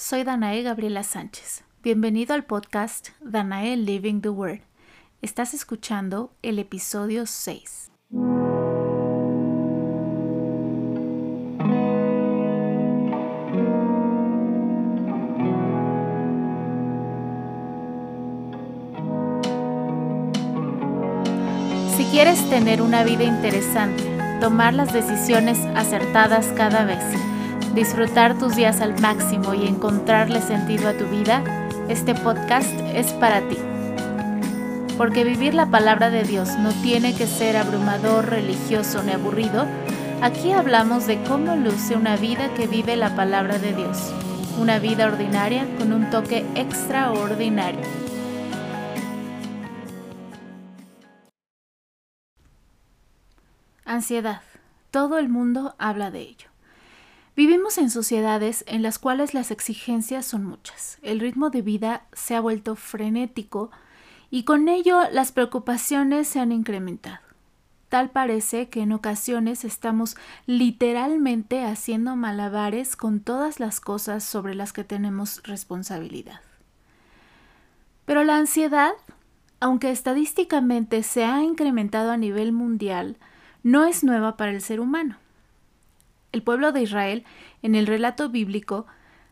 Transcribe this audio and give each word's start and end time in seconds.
Soy 0.00 0.22
Danae 0.22 0.62
Gabriela 0.62 1.02
Sánchez. 1.02 1.64
Bienvenido 1.82 2.32
al 2.32 2.44
podcast 2.44 3.08
Danae 3.20 3.76
Living 3.76 4.20
the 4.20 4.28
Word. 4.28 4.60
Estás 5.22 5.54
escuchando 5.54 6.30
el 6.40 6.60
episodio 6.60 7.26
6. 7.26 7.90
Si 21.96 22.04
quieres 22.12 22.48
tener 22.48 22.82
una 22.82 23.02
vida 23.02 23.24
interesante, 23.24 24.04
tomar 24.40 24.74
las 24.74 24.92
decisiones 24.92 25.58
acertadas 25.74 26.46
cada 26.56 26.84
vez, 26.84 27.02
disfrutar 27.78 28.36
tus 28.36 28.56
días 28.56 28.80
al 28.80 29.00
máximo 29.00 29.54
y 29.54 29.68
encontrarle 29.68 30.42
sentido 30.42 30.88
a 30.88 30.94
tu 30.94 31.06
vida, 31.06 31.44
este 31.88 32.12
podcast 32.12 32.72
es 32.92 33.12
para 33.12 33.40
ti. 33.48 33.56
Porque 34.96 35.22
vivir 35.22 35.54
la 35.54 35.66
palabra 35.66 36.10
de 36.10 36.24
Dios 36.24 36.58
no 36.58 36.72
tiene 36.82 37.14
que 37.14 37.28
ser 37.28 37.56
abrumador, 37.56 38.30
religioso 38.30 39.04
ni 39.04 39.12
aburrido. 39.12 39.64
Aquí 40.22 40.50
hablamos 40.50 41.06
de 41.06 41.22
cómo 41.22 41.54
luce 41.54 41.94
una 41.94 42.16
vida 42.16 42.52
que 42.54 42.66
vive 42.66 42.96
la 42.96 43.14
palabra 43.14 43.60
de 43.60 43.72
Dios. 43.72 44.12
Una 44.58 44.80
vida 44.80 45.06
ordinaria 45.06 45.64
con 45.78 45.92
un 45.92 46.10
toque 46.10 46.44
extraordinario. 46.56 47.86
Ansiedad. 53.84 54.42
Todo 54.90 55.18
el 55.18 55.28
mundo 55.28 55.76
habla 55.78 56.10
de 56.10 56.22
ello. 56.22 56.47
Vivimos 57.38 57.78
en 57.78 57.88
sociedades 57.88 58.64
en 58.66 58.82
las 58.82 58.98
cuales 58.98 59.32
las 59.32 59.52
exigencias 59.52 60.26
son 60.26 60.44
muchas. 60.44 60.98
El 61.02 61.20
ritmo 61.20 61.50
de 61.50 61.62
vida 61.62 62.02
se 62.12 62.34
ha 62.34 62.40
vuelto 62.40 62.74
frenético 62.74 63.70
y 64.28 64.42
con 64.42 64.68
ello 64.68 65.02
las 65.12 65.30
preocupaciones 65.30 66.26
se 66.26 66.40
han 66.40 66.50
incrementado. 66.50 67.20
Tal 67.90 68.10
parece 68.10 68.68
que 68.70 68.80
en 68.80 68.90
ocasiones 68.90 69.64
estamos 69.64 70.16
literalmente 70.46 71.62
haciendo 71.62 72.16
malabares 72.16 72.96
con 72.96 73.20
todas 73.20 73.60
las 73.60 73.78
cosas 73.78 74.24
sobre 74.24 74.56
las 74.56 74.72
que 74.72 74.82
tenemos 74.82 75.40
responsabilidad. 75.44 76.40
Pero 78.04 78.24
la 78.24 78.36
ansiedad, 78.36 78.94
aunque 79.60 79.92
estadísticamente 79.92 81.04
se 81.04 81.24
ha 81.24 81.44
incrementado 81.44 82.10
a 82.10 82.16
nivel 82.16 82.50
mundial, 82.50 83.16
no 83.62 83.84
es 83.84 84.02
nueva 84.02 84.36
para 84.36 84.50
el 84.50 84.60
ser 84.60 84.80
humano. 84.80 85.18
El 86.32 86.42
pueblo 86.42 86.72
de 86.72 86.82
Israel, 86.82 87.24
en 87.62 87.74
el 87.74 87.86
relato 87.86 88.28
bíblico, 88.28 88.86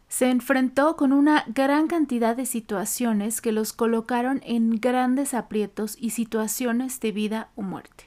se 0.08 0.30
enfrentó 0.30 0.96
con 0.96 1.12
una 1.12 1.44
gran 1.48 1.88
cantidad 1.88 2.36
de 2.36 2.46
situaciones 2.46 3.40
que 3.40 3.52
los 3.52 3.72
colocaron 3.72 4.40
en 4.44 4.70
grandes 4.70 5.34
aprietos 5.34 5.96
y 6.00 6.10
situaciones 6.10 7.00
de 7.00 7.12
vida 7.12 7.48
o 7.56 7.62
muerte. 7.62 8.04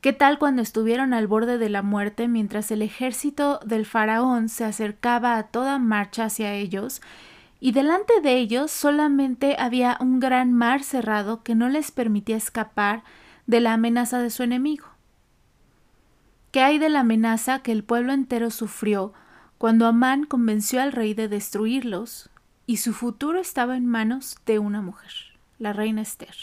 ¿Qué 0.00 0.12
tal 0.12 0.38
cuando 0.38 0.62
estuvieron 0.62 1.12
al 1.12 1.26
borde 1.26 1.58
de 1.58 1.68
la 1.68 1.82
muerte 1.82 2.28
mientras 2.28 2.70
el 2.70 2.82
ejército 2.82 3.58
del 3.64 3.84
faraón 3.84 4.48
se 4.48 4.64
acercaba 4.64 5.36
a 5.36 5.48
toda 5.48 5.78
marcha 5.78 6.26
hacia 6.26 6.54
ellos 6.54 7.02
y 7.58 7.72
delante 7.72 8.20
de 8.20 8.36
ellos 8.36 8.70
solamente 8.70 9.56
había 9.58 9.96
un 10.00 10.20
gran 10.20 10.52
mar 10.52 10.84
cerrado 10.84 11.42
que 11.42 11.56
no 11.56 11.68
les 11.68 11.90
permitía 11.90 12.36
escapar 12.36 13.02
de 13.46 13.60
la 13.60 13.72
amenaza 13.72 14.20
de 14.20 14.30
su 14.30 14.44
enemigo? 14.44 14.95
¿Qué 16.56 16.62
hay 16.62 16.78
de 16.78 16.88
la 16.88 17.00
amenaza 17.00 17.58
que 17.58 17.70
el 17.70 17.84
pueblo 17.84 18.14
entero 18.14 18.50
sufrió 18.50 19.12
cuando 19.58 19.84
Amán 19.84 20.24
convenció 20.24 20.80
al 20.80 20.92
rey 20.92 21.12
de 21.12 21.28
destruirlos 21.28 22.30
y 22.66 22.78
su 22.78 22.94
futuro 22.94 23.38
estaba 23.38 23.76
en 23.76 23.84
manos 23.84 24.38
de 24.46 24.58
una 24.58 24.80
mujer, 24.80 25.12
la 25.58 25.74
reina 25.74 26.00
Esther? 26.00 26.34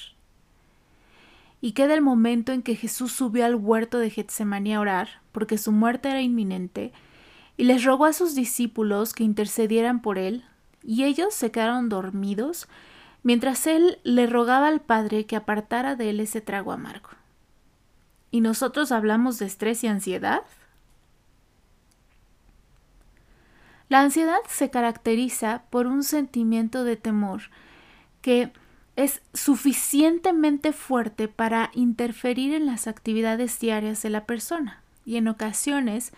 ¿Y 1.62 1.72
qué 1.72 1.88
del 1.88 2.04
momento 2.04 2.52
en 2.52 2.62
que 2.62 2.76
Jesús 2.76 3.12
subió 3.12 3.44
al 3.44 3.56
huerto 3.56 3.98
de 3.98 4.12
Getsemaní 4.12 4.76
a 4.76 4.82
orar, 4.82 5.10
porque 5.32 5.58
su 5.58 5.72
muerte 5.72 6.12
era 6.12 6.22
inminente, 6.22 6.94
y 7.58 7.64
les 7.64 7.84
rogó 7.84 8.06
a 8.06 8.14
sus 8.14 8.36
discípulos 8.36 9.16
que 9.16 9.24
intercedieran 9.24 10.00
por 10.00 10.20
él, 10.20 10.46
y 10.84 11.06
ellos 11.06 11.34
se 11.34 11.50
quedaron 11.50 11.90
dormidos 11.90 12.68
mientras 13.24 13.66
él 13.66 13.98
le 14.04 14.28
rogaba 14.28 14.68
al 14.68 14.80
Padre 14.80 15.26
que 15.26 15.38
apartara 15.38 15.96
de 15.96 16.12
él 16.12 16.20
ese 16.20 16.40
trago 16.40 16.72
amargo? 16.72 17.10
¿Y 18.34 18.42
nosotros 18.42 18.92
hablamos 18.92 19.38
de 19.38 19.46
estrés 19.46 19.84
y 19.84 19.88
ansiedad? 19.88 20.42
La 23.90 24.02
ansiedad 24.02 24.40
se 24.50 24.72
caracteriza 24.72 25.66
por 25.70 25.86
un 25.86 26.02
sentimiento 26.02 26.84
de 26.84 26.96
temor 26.96 27.44
que 28.24 28.52
es 28.96 29.22
suficientemente 29.36 30.74
fuerte 30.74 31.28
para 31.28 31.70
interferir 31.76 32.56
en 32.56 32.66
las 32.66 32.88
actividades 32.88 33.60
diarias 33.60 34.02
de 34.02 34.10
la 34.10 34.26
persona 34.26 34.82
y 35.06 35.18
en 35.18 35.28
ocasiones 35.28 36.12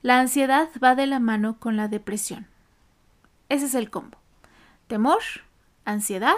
la 0.00 0.20
ansiedad 0.20 0.70
va 0.82 0.94
de 0.94 1.06
la 1.06 1.20
mano 1.20 1.58
con 1.60 1.76
la 1.76 1.88
depresión. 1.88 2.46
Ese 3.50 3.66
es 3.66 3.74
el 3.74 3.90
combo. 3.90 4.16
Temor, 4.86 5.20
ansiedad, 5.84 6.32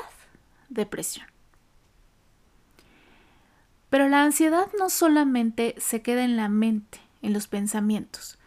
depresión. 0.70 1.29
Pero 3.90 4.08
la 4.08 4.22
ansiedad 4.22 4.68
no 4.78 4.88
solamente 4.88 5.74
se 5.78 6.00
queda 6.00 6.24
en 6.24 6.36
la 6.36 6.48
mente, 6.48 7.00
en 7.22 7.32
los 7.32 7.48
pensamientos, 7.48 8.38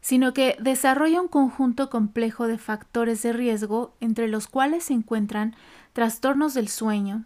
sino 0.00 0.32
que 0.32 0.56
desarrolla 0.60 1.20
un 1.20 1.28
conjunto 1.28 1.90
complejo 1.90 2.46
de 2.46 2.58
factores 2.58 3.22
de 3.22 3.32
riesgo 3.32 3.94
entre 4.00 4.28
los 4.28 4.46
cuales 4.46 4.84
se 4.84 4.94
encuentran 4.94 5.54
trastornos 5.92 6.54
del 6.54 6.68
sueño, 6.68 7.24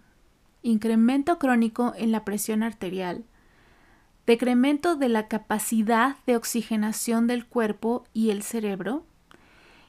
incremento 0.62 1.38
crónico 1.38 1.92
en 1.96 2.10
la 2.10 2.24
presión 2.24 2.62
arterial, 2.62 3.24
decremento 4.26 4.96
de 4.96 5.08
la 5.08 5.28
capacidad 5.28 6.16
de 6.26 6.36
oxigenación 6.36 7.26
del 7.26 7.46
cuerpo 7.46 8.04
y 8.12 8.30
el 8.30 8.42
cerebro, 8.42 9.04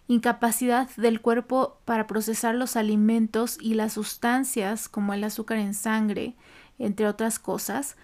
incapacidad 0.07 0.89
del 0.95 1.21
cuerpo 1.21 1.79
para 1.85 2.07
procesar 2.07 2.55
los 2.55 2.75
alimentos 2.75 3.57
y 3.59 3.73
las 3.73 3.93
sustancias 3.93 4.87
como 4.87 5.13
el 5.13 5.23
azúcar 5.23 5.57
en 5.57 5.73
sangre, 5.73 6.35
entre 6.79 7.07
otras 7.07 7.39
cosas, 7.39 7.95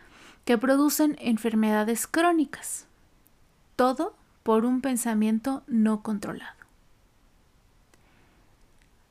que 0.45 0.57
producen 0.57 1.15
enfermedades 1.19 2.07
crónicas. 2.07 2.85
Todo 3.75 4.15
por 4.43 4.65
un 4.65 4.81
pensamiento 4.81 5.63
no 5.67 6.03
controlado. 6.03 6.63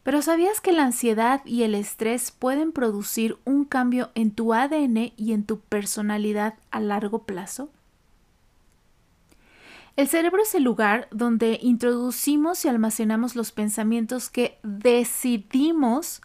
Pero 0.03 0.21
¿sabías 0.21 0.61
que 0.61 0.73
la 0.73 0.85
ansiedad 0.85 1.43
y 1.45 1.63
el 1.63 1.75
estrés 1.75 2.33
pueden 2.33 2.73
producir 2.73 3.39
un 3.45 3.65
cambio 3.65 4.11
en 4.15 4.33
tu 4.33 4.53
ADN 4.53 5.13
y 5.17 5.33
en 5.33 5.45
tu 5.45 5.61
personalidad 5.61 6.55
a 6.71 6.81
largo 6.81 7.23
plazo? 7.23 7.71
El 9.95 10.09
cerebro 10.09 10.43
es 10.43 10.55
el 10.55 10.65
lugar 10.65 11.07
donde 11.13 11.59
introducimos 11.63 12.65
y 12.65 12.69
almacenamos 12.69 13.37
los 13.37 13.53
pensamientos 13.53 14.29
que 14.31 14.59
decidimos 14.63 16.23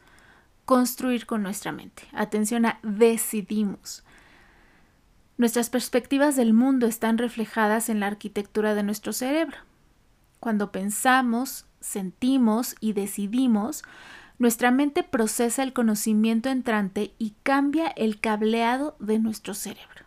construir 0.67 1.25
con 1.25 1.43
nuestra 1.43 1.71
mente. 1.71 2.03
Atención 2.11 2.65
a 2.65 2.79
decidimos. 2.83 4.03
Nuestras 5.37 5.69
perspectivas 5.69 6.35
del 6.35 6.53
mundo 6.53 6.87
están 6.87 7.17
reflejadas 7.17 7.87
en 7.87 8.01
la 8.01 8.07
arquitectura 8.07 8.75
de 8.75 8.83
nuestro 8.83 9.13
cerebro. 9.13 9.55
Cuando 10.41 10.73
pensamos, 10.73 11.65
sentimos 11.79 12.75
y 12.81 12.91
decidimos, 12.91 13.83
nuestra 14.39 14.69
mente 14.69 15.03
procesa 15.03 15.63
el 15.63 15.71
conocimiento 15.71 16.49
entrante 16.49 17.13
y 17.17 17.33
cambia 17.43 17.87
el 17.87 18.19
cableado 18.19 18.97
de 18.99 19.19
nuestro 19.19 19.53
cerebro. 19.53 20.03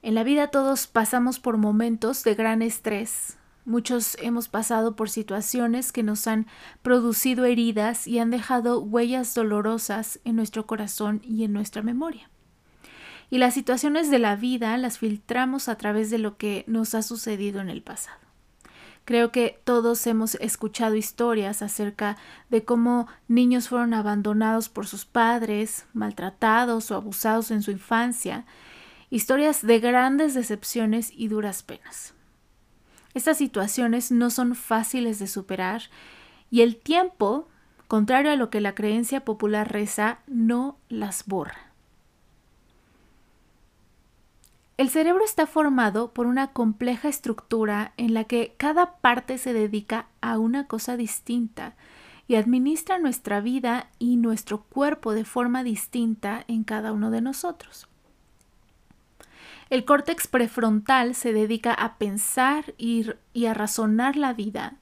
En 0.00 0.14
la 0.14 0.24
vida 0.24 0.46
todos 0.48 0.86
pasamos 0.86 1.38
por 1.38 1.58
momentos 1.58 2.24
de 2.24 2.34
gran 2.34 2.62
estrés, 2.62 3.36
Muchos 3.64 4.16
hemos 4.20 4.48
pasado 4.48 4.96
por 4.96 5.08
situaciones 5.08 5.92
que 5.92 6.02
nos 6.02 6.26
han 6.26 6.48
producido 6.82 7.44
heridas 7.44 8.08
y 8.08 8.18
han 8.18 8.30
dejado 8.30 8.80
huellas 8.80 9.34
dolorosas 9.34 10.18
en 10.24 10.34
nuestro 10.34 10.66
corazón 10.66 11.22
y 11.24 11.44
en 11.44 11.52
nuestra 11.52 11.80
memoria. 11.82 12.28
Y 13.30 13.38
las 13.38 13.54
situaciones 13.54 14.10
de 14.10 14.18
la 14.18 14.34
vida 14.34 14.76
las 14.78 14.98
filtramos 14.98 15.68
a 15.68 15.76
través 15.76 16.10
de 16.10 16.18
lo 16.18 16.36
que 16.36 16.64
nos 16.66 16.96
ha 16.96 17.02
sucedido 17.02 17.60
en 17.60 17.70
el 17.70 17.82
pasado. 17.82 18.18
Creo 19.04 19.30
que 19.30 19.60
todos 19.64 20.06
hemos 20.06 20.34
escuchado 20.36 20.96
historias 20.96 21.62
acerca 21.62 22.16
de 22.50 22.64
cómo 22.64 23.06
niños 23.28 23.68
fueron 23.68 23.94
abandonados 23.94 24.68
por 24.68 24.86
sus 24.86 25.04
padres, 25.04 25.86
maltratados 25.92 26.90
o 26.90 26.96
abusados 26.96 27.50
en 27.52 27.62
su 27.62 27.70
infancia, 27.70 28.44
historias 29.08 29.64
de 29.64 29.78
grandes 29.78 30.34
decepciones 30.34 31.12
y 31.14 31.28
duras 31.28 31.62
penas. 31.62 32.14
Estas 33.14 33.38
situaciones 33.38 34.10
no 34.10 34.30
son 34.30 34.54
fáciles 34.54 35.18
de 35.18 35.26
superar 35.26 35.82
y 36.50 36.62
el 36.62 36.76
tiempo, 36.76 37.48
contrario 37.88 38.30
a 38.30 38.36
lo 38.36 38.50
que 38.50 38.60
la 38.60 38.74
creencia 38.74 39.24
popular 39.24 39.72
reza, 39.72 40.18
no 40.26 40.76
las 40.88 41.26
borra. 41.26 41.72
El 44.78 44.88
cerebro 44.88 45.24
está 45.24 45.46
formado 45.46 46.12
por 46.12 46.26
una 46.26 46.48
compleja 46.48 47.08
estructura 47.08 47.92
en 47.96 48.14
la 48.14 48.24
que 48.24 48.54
cada 48.56 48.96
parte 48.96 49.38
se 49.38 49.52
dedica 49.52 50.08
a 50.20 50.38
una 50.38 50.66
cosa 50.66 50.96
distinta 50.96 51.76
y 52.26 52.36
administra 52.36 52.98
nuestra 52.98 53.40
vida 53.40 53.90
y 53.98 54.16
nuestro 54.16 54.62
cuerpo 54.62 55.12
de 55.12 55.24
forma 55.24 55.62
distinta 55.62 56.44
en 56.48 56.64
cada 56.64 56.92
uno 56.92 57.10
de 57.10 57.20
nosotros. 57.20 57.86
El 59.72 59.86
córtex 59.86 60.26
prefrontal 60.26 61.14
se 61.14 61.32
dedica 61.32 61.72
a 61.72 61.96
pensar 61.96 62.74
y, 62.76 63.06
a 63.46 63.54
razonar 63.54 64.18
la 64.18 64.34
vida. 64.34 64.74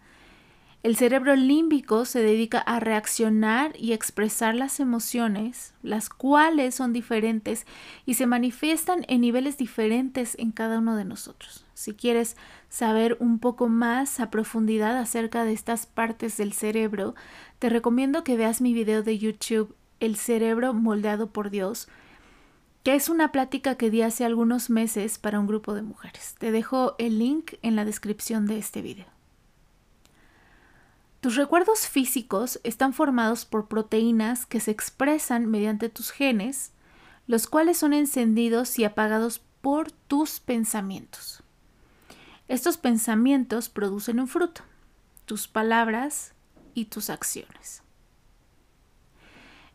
El 0.82 0.96
cerebro 0.96 1.36
límbico 1.36 2.04
se 2.04 2.20
dedica 2.20 2.58
a 2.58 2.80
reaccionar 2.80 3.72
y 3.78 3.92
expresar 3.92 4.56
las 4.56 4.80
emociones, 4.80 5.74
las 5.84 6.08
cuales 6.08 6.74
son 6.74 6.92
diferentes 6.92 7.68
y 8.04 8.14
se 8.14 8.26
manifiestan 8.26 9.04
en 9.06 9.20
niveles 9.20 9.56
diferentes 9.56 10.34
en 10.40 10.50
cada 10.50 10.80
uno 10.80 10.96
de 10.96 11.04
nosotros. 11.04 11.64
Si 11.72 11.94
quieres 11.94 12.36
saber 12.68 13.16
un 13.20 13.38
poco 13.38 13.68
más 13.68 14.18
a 14.18 14.28
profundidad 14.28 14.98
acerca 14.98 15.44
de 15.44 15.52
estas 15.52 15.86
partes 15.86 16.36
del 16.36 16.52
cerebro, 16.52 17.14
te 17.60 17.68
recomiendo 17.68 18.24
que 18.24 18.36
veas 18.36 18.60
mi 18.60 18.74
video 18.74 19.04
de 19.04 19.18
YouTube 19.18 19.76
El 20.00 20.16
cerebro 20.16 20.74
moldeado 20.74 21.30
por 21.30 21.50
Dios, 21.50 21.86
que 22.82 22.94
es 22.94 23.08
una 23.08 23.30
plática 23.30 23.74
que 23.74 23.90
di 23.90 24.02
hace 24.02 24.24
algunos 24.24 24.70
meses 24.70 25.18
para 25.18 25.38
un 25.38 25.46
grupo 25.46 25.74
de 25.74 25.82
mujeres. 25.82 26.34
Te 26.38 26.50
dejo 26.50 26.94
el 26.98 27.18
link 27.18 27.54
en 27.62 27.76
la 27.76 27.84
descripción 27.84 28.46
de 28.46 28.58
este 28.58 28.80
video. 28.80 29.06
Tus 31.20 31.36
recuerdos 31.36 31.86
físicos 31.86 32.60
están 32.64 32.94
formados 32.94 33.44
por 33.44 33.68
proteínas 33.68 34.46
que 34.46 34.60
se 34.60 34.70
expresan 34.70 35.44
mediante 35.46 35.90
tus 35.90 36.10
genes, 36.10 36.72
los 37.26 37.46
cuales 37.46 37.76
son 37.76 37.92
encendidos 37.92 38.78
y 38.78 38.84
apagados 38.84 39.42
por 39.60 39.92
tus 39.92 40.40
pensamientos. 40.40 41.42
Estos 42.48 42.78
pensamientos 42.78 43.68
producen 43.68 44.18
un 44.18 44.28
fruto, 44.28 44.62
tus 45.26 45.46
palabras 45.46 46.32
y 46.74 46.86
tus 46.86 47.10
acciones. 47.10 47.82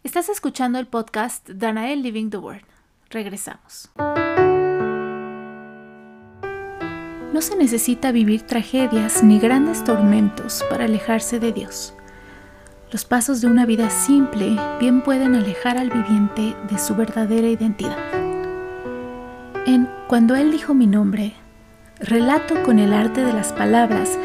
Estás 0.04 0.30
escuchando 0.30 0.80
el 0.80 0.88
podcast 0.88 1.48
Danael 1.48 2.02
Living 2.02 2.32
the 2.32 2.38
Word. 2.38 2.75
Regresamos. 3.10 3.90
No 7.34 7.42
se 7.42 7.56
necesita 7.58 8.12
vivir 8.12 8.44
tragedias 8.44 9.22
ni 9.24 9.40
grandes 9.40 9.84
tormentos 9.84 10.64
para 10.70 10.86
alejarse 10.86 11.40
de 11.40 11.52
Dios. 11.52 11.94
Los 12.92 13.04
pasos 13.04 13.42
de 13.42 13.48
una 13.48 13.66
vida 13.66 13.90
simple 13.90 14.58
bien 14.80 15.02
pueden 15.02 15.36
alejar 15.36 15.78
al 15.78 15.90
viviente 15.90 16.56
de 16.70 16.80
su 16.80 16.96
verdadera 16.96 17.48
identidad. 17.48 17.98
En 19.66 19.90
Cuando 20.08 20.36
Él 20.36 20.52
dijo 20.52 20.74
mi 20.74 20.88
nombre, 20.88 21.34
relato 22.00 22.64
con 22.64 22.80
el 22.80 22.94
arte 22.94 23.26
de 23.26 23.34
las 23.34 23.52
palabras 23.52 24.18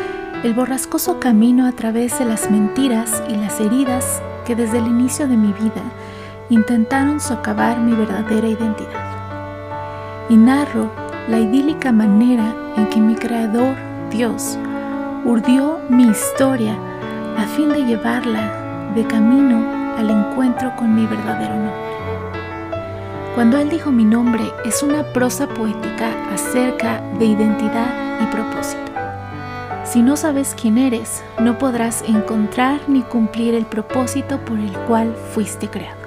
el 0.45 0.55
borrascoso 0.55 1.21
camino 1.21 1.67
a 1.67 1.73
través 1.73 2.19
de 2.19 2.25
las 2.25 2.51
mentiras 2.51 3.23
y 3.29 3.35
las 3.35 3.61
heridas 3.61 4.23
que 4.47 4.55
desde 4.55 4.79
el 4.79 4.87
inicio 4.87 5.29
de 5.29 5.37
mi 5.37 5.53
vida 5.53 5.83
intentaron 6.51 7.21
socavar 7.21 7.79
mi 7.79 7.93
verdadera 7.93 8.49
identidad. 8.49 10.29
Y 10.29 10.37
narro 10.37 10.91
la 11.29 11.39
idílica 11.39 11.93
manera 11.93 12.55
en 12.77 12.89
que 12.89 13.01
mi 13.01 13.15
Creador, 13.15 13.77
Dios, 14.11 14.59
urdió 15.25 15.79
mi 15.89 16.09
historia 16.09 16.77
a 17.39 17.45
fin 17.45 17.69
de 17.69 17.85
llevarla 17.85 18.93
de 18.95 19.07
camino 19.07 19.65
al 19.97 20.11
encuentro 20.11 20.75
con 20.77 20.95
mi 20.95 21.07
verdadero 21.07 21.55
nombre. 21.55 21.91
Cuando 23.35 23.59
Él 23.59 23.71
dijo 23.71 23.93
mi 23.93 24.05
nombre 24.05 24.43
es 24.65 24.83
una 24.83 25.05
prosa 25.13 25.47
poética 25.47 26.11
acerca 26.33 27.01
de 27.19 27.27
identidad 27.27 28.21
y 28.21 28.27
propósito. 28.27 28.91
Si 29.85 30.03
no 30.03 30.17
sabes 30.17 30.55
quién 30.61 30.79
eres, 30.79 31.23
no 31.39 31.59
podrás 31.59 32.03
encontrar 32.03 32.81
ni 32.89 33.03
cumplir 33.03 33.55
el 33.55 33.67
propósito 33.67 34.39
por 34.45 34.59
el 34.59 34.73
cual 34.87 35.15
fuiste 35.33 35.69
creado. 35.69 36.00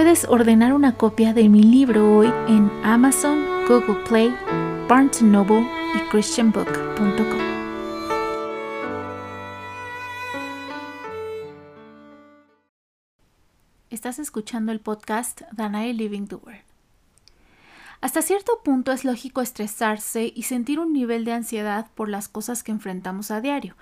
Puedes 0.00 0.24
ordenar 0.24 0.72
una 0.72 0.96
copia 0.96 1.34
de 1.34 1.50
mi 1.50 1.62
libro 1.62 2.16
hoy 2.16 2.32
en 2.48 2.70
Amazon, 2.82 3.44
Google 3.68 4.02
Play, 4.08 4.34
Barnes 4.88 5.20
Noble 5.20 5.60
y 5.94 5.98
christianbook.com. 6.10 7.38
Estás 13.90 14.18
escuchando 14.18 14.72
el 14.72 14.80
podcast 14.80 15.42
Danae 15.52 15.92
Living 15.92 16.28
the. 16.28 16.38
Hasta 18.00 18.22
cierto 18.22 18.62
punto 18.64 18.92
es 18.92 19.04
lógico 19.04 19.42
estresarse 19.42 20.32
y 20.34 20.44
sentir 20.44 20.80
un 20.80 20.94
nivel 20.94 21.26
de 21.26 21.34
ansiedad 21.34 21.88
por 21.94 22.08
las 22.08 22.28
cosas 22.28 22.62
que 22.62 22.72
enfrentamos 22.72 23.30
a 23.30 23.42
diario. 23.42 23.76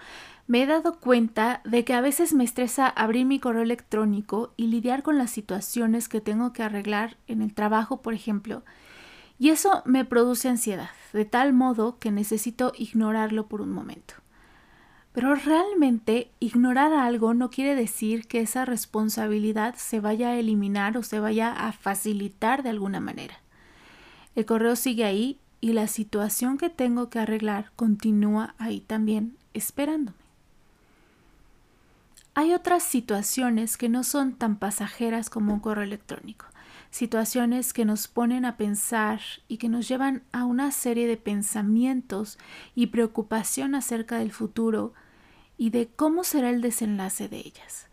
Me 0.49 0.63
he 0.63 0.67
dado 0.67 0.99
cuenta 0.99 1.61
de 1.67 1.85
que 1.85 1.93
a 1.93 2.01
veces 2.01 2.33
me 2.33 2.43
estresa 2.43 2.89
abrir 2.89 3.27
mi 3.27 3.39
correo 3.39 3.61
electrónico 3.61 4.55
y 4.57 4.69
lidiar 4.69 5.03
con 5.03 5.19
las 5.19 5.31
situaciones 5.31 6.09
que 6.09 6.23
tengo 6.23 6.55
que 6.55 6.63
arreglar 6.63 7.19
en 7.27 7.43
el 7.43 7.53
trabajo, 7.53 8.01
por 8.01 8.15
ejemplo, 8.15 8.63
y 9.39 9.51
eso 9.51 9.83
me 9.85 10.07
produce 10.07 10.49
ansiedad, 10.49 10.89
de 11.13 11.27
tal 11.27 11.53
modo 11.53 11.99
que 11.99 12.11
necesito 12.11 12.73
ignorarlo 12.79 13.47
por 13.47 13.61
un 13.61 13.71
momento. 13.71 14.15
Pero 15.13 15.35
realmente 15.35 16.31
ignorar 16.41 16.95
algo 16.95 17.35
no 17.35 17.51
quiere 17.51 17.75
decir 17.75 18.27
que 18.27 18.41
esa 18.41 18.65
responsabilidad 18.65 19.75
se 19.77 20.01
vaya 20.01 20.31
a 20.31 20.37
eliminar 20.39 20.97
o 20.97 21.03
se 21.03 21.21
vaya 21.21 21.53
a 21.53 21.73
facilitar 21.73 22.63
de 22.63 22.71
alguna 22.71 23.01
manera. 23.01 23.43
El 24.35 24.47
correo 24.47 24.77
sigue 24.77 25.05
ahí 25.05 25.41
y 25.61 25.75
la 25.75 25.89
situación 25.89 26.57
que 26.57 26.71
tengo 26.71 27.11
que 27.11 27.19
arreglar 27.19 27.71
continúa 27.77 28.55
ahí 28.57 28.81
también 28.81 29.37
esperándome. 29.53 30.28
Hay 32.39 32.55
otras 32.55 32.85
situaciones 32.85 33.77
que 33.77 33.89
no 33.89 34.05
son 34.05 34.33
tan 34.33 34.61
pasajeras 34.61 35.29
como 35.29 35.53
un 35.53 35.59
correo 35.59 35.83
electrónico, 35.83 36.47
situaciones 36.89 37.73
que 37.73 37.85
nos 37.85 38.07
ponen 38.07 38.45
a 38.45 38.57
pensar 38.57 39.21
y 39.49 39.57
que 39.57 39.69
nos 39.69 39.89
llevan 39.89 40.23
a 40.31 40.45
una 40.45 40.71
serie 40.71 41.09
de 41.09 41.17
pensamientos 41.17 42.39
y 42.77 42.87
preocupación 42.87 43.75
acerca 43.75 44.19
del 44.19 44.31
futuro 44.31 44.95
y 45.57 45.71
de 45.71 45.89
cómo 45.89 46.23
será 46.23 46.51
el 46.51 46.61
desenlace 46.61 47.29
de 47.29 47.39
ellas. 47.39 47.89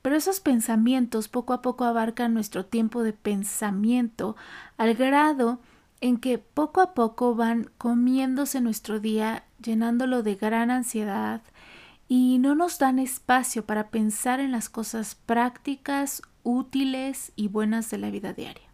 Pero 0.00 0.14
esos 0.14 0.38
pensamientos 0.38 1.26
poco 1.26 1.52
a 1.52 1.60
poco 1.60 1.82
abarcan 1.82 2.32
nuestro 2.32 2.66
tiempo 2.66 3.02
de 3.02 3.14
pensamiento 3.14 4.36
al 4.76 4.94
grado 4.94 5.58
en 6.00 6.18
que 6.18 6.38
poco 6.38 6.80
a 6.82 6.94
poco 6.94 7.34
van 7.34 7.68
comiéndose 7.78 8.60
nuestro 8.60 9.00
día, 9.00 9.42
llenándolo 9.60 10.22
de 10.22 10.36
gran 10.36 10.70
ansiedad 10.70 11.42
y 12.12 12.38
no 12.40 12.56
nos 12.56 12.80
dan 12.80 12.98
espacio 12.98 13.64
para 13.64 13.90
pensar 13.90 14.40
en 14.40 14.50
las 14.50 14.68
cosas 14.68 15.14
prácticas, 15.14 16.22
útiles 16.42 17.30
y 17.36 17.46
buenas 17.46 17.88
de 17.88 17.98
la 17.98 18.10
vida 18.10 18.32
diaria. 18.32 18.66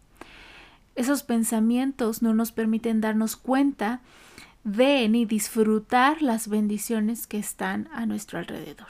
Esos 0.95 1.21
pensamientos 1.21 2.23
no 2.23 2.33
nos 2.33 2.51
permiten 2.51 2.99
darnos 2.99 3.35
cuenta 3.35 4.01
de 4.63 5.07
ni 5.07 5.25
disfrutar 5.25 6.23
las 6.23 6.47
bendiciones 6.47 7.27
que 7.27 7.37
están 7.37 7.87
a 7.93 8.07
nuestro 8.07 8.39
alrededor. 8.39 8.89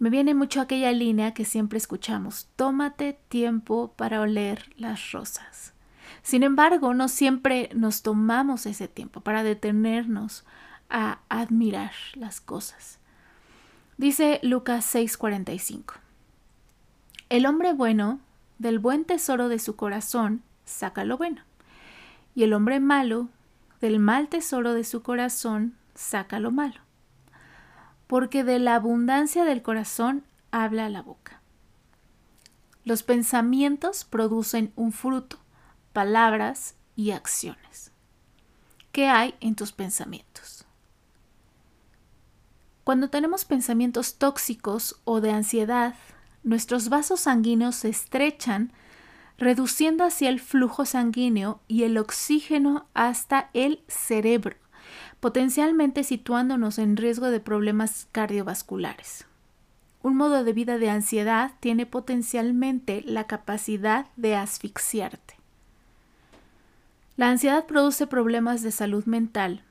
Me 0.00 0.10
viene 0.10 0.34
mucho 0.34 0.60
aquella 0.60 0.90
línea 0.90 1.32
que 1.32 1.44
siempre 1.44 1.78
escuchamos, 1.78 2.48
tómate 2.56 3.16
tiempo 3.28 3.94
para 3.96 4.20
oler 4.20 4.74
las 4.76 5.12
rosas. 5.12 5.74
Sin 6.24 6.42
embargo, 6.42 6.92
no 6.92 7.06
siempre 7.06 7.70
nos 7.72 8.02
tomamos 8.02 8.66
ese 8.66 8.88
tiempo 8.88 9.20
para 9.20 9.44
detenernos 9.44 10.44
a 10.90 11.20
admirar 11.28 11.92
las 12.14 12.40
cosas. 12.40 12.98
Dice 13.96 14.40
Lucas 14.42 14.84
6:45, 14.94 15.94
El 17.28 17.46
hombre 17.46 17.72
bueno, 17.72 18.20
del 18.58 18.78
buen 18.78 19.04
tesoro 19.04 19.48
de 19.48 19.58
su 19.58 19.76
corazón, 19.76 20.42
saca 20.64 21.04
lo 21.04 21.16
bueno, 21.16 21.42
y 22.34 22.42
el 22.44 22.52
hombre 22.52 22.80
malo, 22.80 23.28
del 23.80 23.98
mal 23.98 24.28
tesoro 24.28 24.74
de 24.74 24.84
su 24.84 25.02
corazón, 25.02 25.74
saca 25.94 26.40
lo 26.40 26.50
malo 26.50 26.84
porque 28.06 28.44
de 28.44 28.58
la 28.58 28.76
abundancia 28.76 29.44
del 29.44 29.62
corazón 29.62 30.24
habla 30.50 30.88
la 30.88 31.02
boca. 31.02 31.40
Los 32.84 33.02
pensamientos 33.02 34.04
producen 34.04 34.72
un 34.76 34.92
fruto, 34.92 35.38
palabras 35.92 36.76
y 36.96 37.12
acciones. 37.12 37.92
¿Qué 38.92 39.08
hay 39.08 39.34
en 39.40 39.56
tus 39.56 39.72
pensamientos? 39.72 40.63
Cuando 42.84 43.10
tenemos 43.10 43.44
pensamientos 43.44 44.16
tóxicos 44.16 45.00
o 45.04 45.20
de 45.20 45.30
ansiedad, 45.32 45.94
nuestros 46.42 46.88
vasos 46.88 47.20
sanguíneos 47.20 47.76
se 47.76 47.88
estrechan, 47.88 48.72
reduciendo 49.38 50.04
así 50.04 50.26
el 50.26 50.38
flujo 50.38 50.84
sanguíneo 50.84 51.60
y 51.66 51.82
el 51.82 51.98
oxígeno 51.98 52.86
hasta 52.94 53.50
el 53.52 53.80
cerebro 53.88 54.56
potencialmente 55.24 56.04
situándonos 56.04 56.78
en 56.78 56.98
riesgo 56.98 57.30
de 57.30 57.40
problemas 57.40 58.08
cardiovasculares. 58.12 59.24
Un 60.02 60.16
modo 60.16 60.44
de 60.44 60.52
vida 60.52 60.76
de 60.76 60.90
ansiedad 60.90 61.52
tiene 61.60 61.86
potencialmente 61.86 63.02
la 63.06 63.26
capacidad 63.26 64.06
de 64.16 64.36
asfixiarte. 64.36 65.36
La 67.16 67.30
ansiedad 67.30 67.64
produce 67.64 68.06
problemas 68.06 68.62
de 68.62 68.70
salud 68.70 69.06
mental 69.06 69.62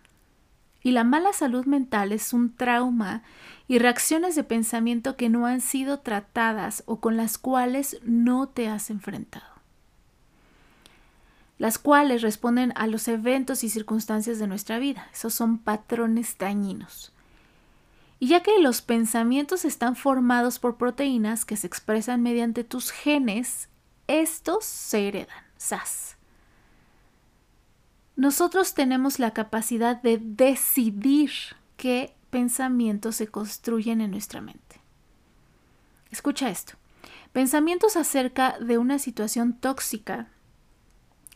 y 0.83 0.91
la 0.91 1.03
mala 1.03 1.33
salud 1.33 1.65
mental 1.65 2.11
es 2.11 2.33
un 2.33 2.55
trauma 2.55 3.23
y 3.67 3.79
reacciones 3.79 4.35
de 4.35 4.43
pensamiento 4.43 5.15
que 5.15 5.29
no 5.29 5.47
han 5.47 5.61
sido 5.61 5.99
tratadas 5.99 6.83
o 6.85 6.99
con 6.99 7.17
las 7.17 7.37
cuales 7.37 7.99
no 8.03 8.47
te 8.49 8.67
has 8.67 8.89
enfrentado 8.89 9.53
las 11.63 11.77
cuales 11.77 12.21
responden 12.21 12.73
a 12.75 12.87
los 12.87 13.07
eventos 13.07 13.63
y 13.63 13.69
circunstancias 13.69 14.37
de 14.37 14.47
nuestra 14.47 14.79
vida. 14.79 15.07
Esos 15.13 15.33
son 15.33 15.59
patrones 15.59 16.37
dañinos. 16.37 17.13
Y 18.19 18.27
ya 18.27 18.41
que 18.41 18.59
los 18.59 18.81
pensamientos 18.81 19.63
están 19.63 19.95
formados 19.95 20.59
por 20.59 20.75
proteínas 20.75 21.45
que 21.45 21.55
se 21.55 21.67
expresan 21.67 22.21
mediante 22.21 22.65
tus 22.65 22.91
genes, 22.91 23.69
estos 24.07 24.65
se 24.65 25.07
heredan. 25.07 25.43
SAS. 25.57 26.17
Nosotros 28.15 28.74
tenemos 28.74 29.20
la 29.20 29.32
capacidad 29.32 30.01
de 30.01 30.17
decidir 30.17 31.32
qué 31.77 32.13
pensamientos 32.29 33.15
se 33.15 33.27
construyen 33.27 34.01
en 34.01 34.12
nuestra 34.12 34.41
mente. 34.41 34.82
Escucha 36.12 36.50
esto. 36.50 36.74
Pensamientos 37.32 37.96
acerca 37.96 38.58
de 38.60 38.77
una 38.77 39.00
situación 39.00 39.53
tóxica 39.53 40.27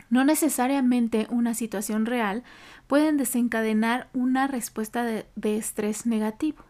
no 0.10 0.24
necesariamente 0.24 1.28
una 1.30 1.54
situación 1.54 2.06
real, 2.06 2.44
pueden 2.88 3.18
desencadenar 3.18 4.10
una 4.14 4.48
respuesta 4.48 5.04
de, 5.04 5.28
estrés 5.58 6.06
negativo. 6.06 6.64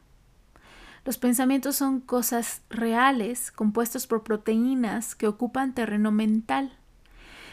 Los 1.06 1.18
pensamientos 1.18 1.76
son 1.76 2.02
cosas 2.02 2.62
reales, 2.70 3.52
compuestos 3.52 4.08
por 4.08 4.24
proteínas 4.24 5.16
que 5.16 5.28
ocupan 5.28 5.74
terreno 5.74 6.12
mental. 6.12 6.78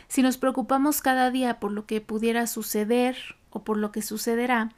Si 0.09 0.23
nos 0.23 0.37
preocupamos 0.37 1.01
cada 1.03 1.31
día 1.31 1.61
por 1.61 1.73
lo 1.73 1.87
que 1.87 2.01
pudiera 2.01 2.47
suceder 2.47 3.17
o 3.51 3.65
por 3.65 3.77
lo 3.77 3.93
que 3.93 4.03
sucederá, 4.03 4.73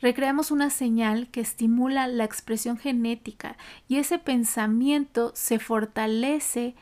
recreamos 0.00 0.50
una 0.50 0.70
señal 0.70 1.28
que 1.28 1.40
estimula 1.40 2.08
la 2.08 2.24
expresión 2.24 2.76
genética 2.76 3.56
y 3.88 3.96
ese 3.96 4.18
pensamiento 4.18 5.32
se 5.34 5.58
fortalece 5.58 6.74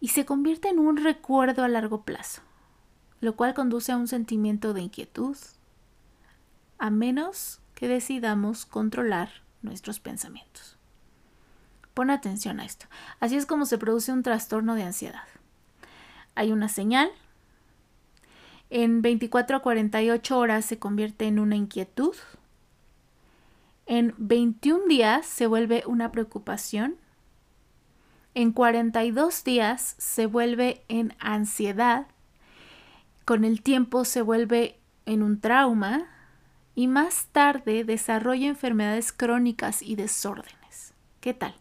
y 0.00 0.08
se 0.08 0.24
convierte 0.24 0.68
en 0.68 0.78
un 0.78 0.96
recuerdo 0.96 1.64
a 1.64 1.68
largo 1.68 2.02
plazo 2.02 2.42
lo 3.24 3.36
cual 3.36 3.54
conduce 3.54 3.90
a 3.90 3.96
un 3.96 4.06
sentimiento 4.06 4.74
de 4.74 4.82
inquietud, 4.82 5.36
a 6.78 6.90
menos 6.90 7.60
que 7.74 7.88
decidamos 7.88 8.66
controlar 8.66 9.30
nuestros 9.62 9.98
pensamientos. 9.98 10.76
Pon 11.94 12.10
atención 12.10 12.60
a 12.60 12.66
esto. 12.66 12.86
Así 13.20 13.36
es 13.36 13.46
como 13.46 13.64
se 13.64 13.78
produce 13.78 14.12
un 14.12 14.22
trastorno 14.22 14.74
de 14.74 14.82
ansiedad. 14.82 15.22
Hay 16.34 16.52
una 16.52 16.68
señal. 16.68 17.10
En 18.70 19.02
24 19.02 19.58
a 19.58 19.60
48 19.60 20.38
horas 20.38 20.64
se 20.64 20.78
convierte 20.78 21.26
en 21.26 21.38
una 21.38 21.56
inquietud. 21.56 22.14
En 23.86 24.14
21 24.18 24.86
días 24.86 25.26
se 25.26 25.46
vuelve 25.46 25.84
una 25.86 26.10
preocupación. 26.10 26.96
En 28.34 28.52
42 28.52 29.44
días 29.44 29.94
se 29.98 30.26
vuelve 30.26 30.82
en 30.88 31.14
ansiedad 31.20 32.06
con 33.24 33.44
el 33.44 33.62
tiempo 33.62 34.04
se 34.04 34.20
vuelve 34.20 34.78
en 35.06 35.22
un 35.22 35.40
trauma 35.40 36.06
y 36.74 36.88
más 36.88 37.28
tarde 37.32 37.84
desarrolla 37.84 38.48
enfermedades 38.48 39.12
crónicas 39.12 39.80
y 39.80 39.96
desórdenes. 39.96 40.92
¿Qué 41.20 41.32
tal? 41.32 41.54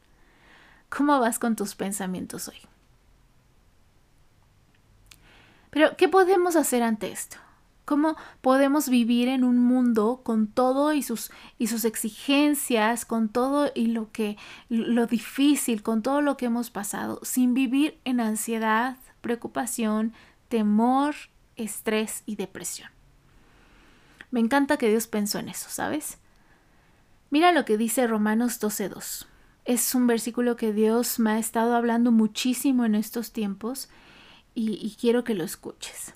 ¿Cómo 0.90 1.20
vas 1.20 1.40
con 1.40 1.56
tus 1.56 1.76
pensamientos 1.76 2.50
hoy? 2.50 2.73
Pero, 5.74 5.98
¿qué 5.98 6.08
podemos 6.08 6.56
hacer 6.56 6.84
ante 6.84 7.12
esto? 7.12 7.38
¿Cómo 7.84 8.16
podemos 8.42 8.90
vivir 8.90 9.28
en 9.28 9.44
un 9.44 9.58
mundo 9.58 10.22
con 10.24 10.46
todo 10.46 10.94
y 10.94 11.02
sus, 11.02 11.32
y 11.58 11.66
sus 11.66 11.84
exigencias, 11.84 13.06
con 13.06 13.28
todo 13.28 13.72
y 13.74 13.88
lo 13.88 14.12
que 14.12 14.38
lo 14.70 15.08
difícil, 15.08 15.82
con 15.82 16.04
todo 16.04 16.22
lo 16.22 16.38
que 16.38 16.46
hemos 16.46 16.70
pasado, 16.70 17.20
sin 17.24 17.56
vivir 17.56 18.00
en 18.06 18.20
ansiedad, 18.20 18.98
preocupación, 19.22 20.14
temor 20.48 21.16
estrés 21.56 22.22
y 22.28 22.36
depresión. 22.36 22.90
Me 24.30 24.40
encanta 24.40 24.78
que 24.78 24.90
Dios 24.90 25.08
pensó 25.08 25.40
en 25.40 25.50
eso, 25.50 25.70
¿sabes? 25.70 26.20
Mira 27.32 27.52
lo 27.52 27.66
que 27.66 27.78
dice 27.78 28.06
Romanos 28.06 28.62
12.2. 28.62 29.26
Es 29.66 29.96
un 29.96 30.06
versículo 30.06 30.56
que 30.56 30.72
Dios 30.72 31.18
me 31.18 31.32
ha 31.32 31.40
estado 31.40 31.76
hablando 31.76 32.12
muchísimo 32.12 32.86
en 32.86 32.94
estos 32.94 33.32
tiempos 33.32 33.90
y, 34.56 34.96
quiero 35.00 35.24
que 35.24 35.34
lo 35.34 35.44
escuches. 35.44 36.14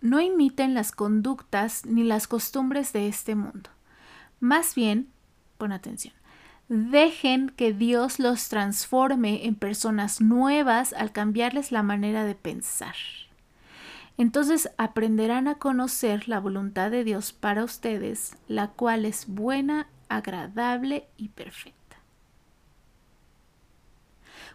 No 0.00 0.20
imiten 0.20 0.74
las 0.74 0.92
conductas 0.92 1.86
ni 1.86 2.04
las 2.04 2.26
costumbres 2.26 2.92
de 2.92 3.08
este 3.08 3.34
mundo. 3.34 3.70
Más 4.40 4.74
bien, 4.74 5.08
pon 5.58 5.72
atención, 5.72 6.14
dejen 6.68 7.50
que 7.50 7.72
Dios 7.72 8.18
los 8.18 8.48
transforme 8.48 9.46
en 9.46 9.54
personas 9.54 10.20
nuevas 10.20 10.92
al 10.92 11.12
cambiarles 11.12 11.72
la 11.72 11.82
manera 11.82 12.24
de 12.24 12.34
pensar. 12.34 12.94
Entonces 14.18 14.70
aprenderán 14.78 15.46
a 15.46 15.56
conocer 15.56 16.28
la 16.28 16.40
voluntad 16.40 16.90
de 16.90 17.04
Dios 17.04 17.32
para 17.32 17.64
ustedes, 17.64 18.36
la 18.48 18.68
cual 18.68 19.04
es 19.04 19.26
buena, 19.28 19.88
agradable 20.08 21.06
y 21.16 21.28
perfecta. 21.28 21.85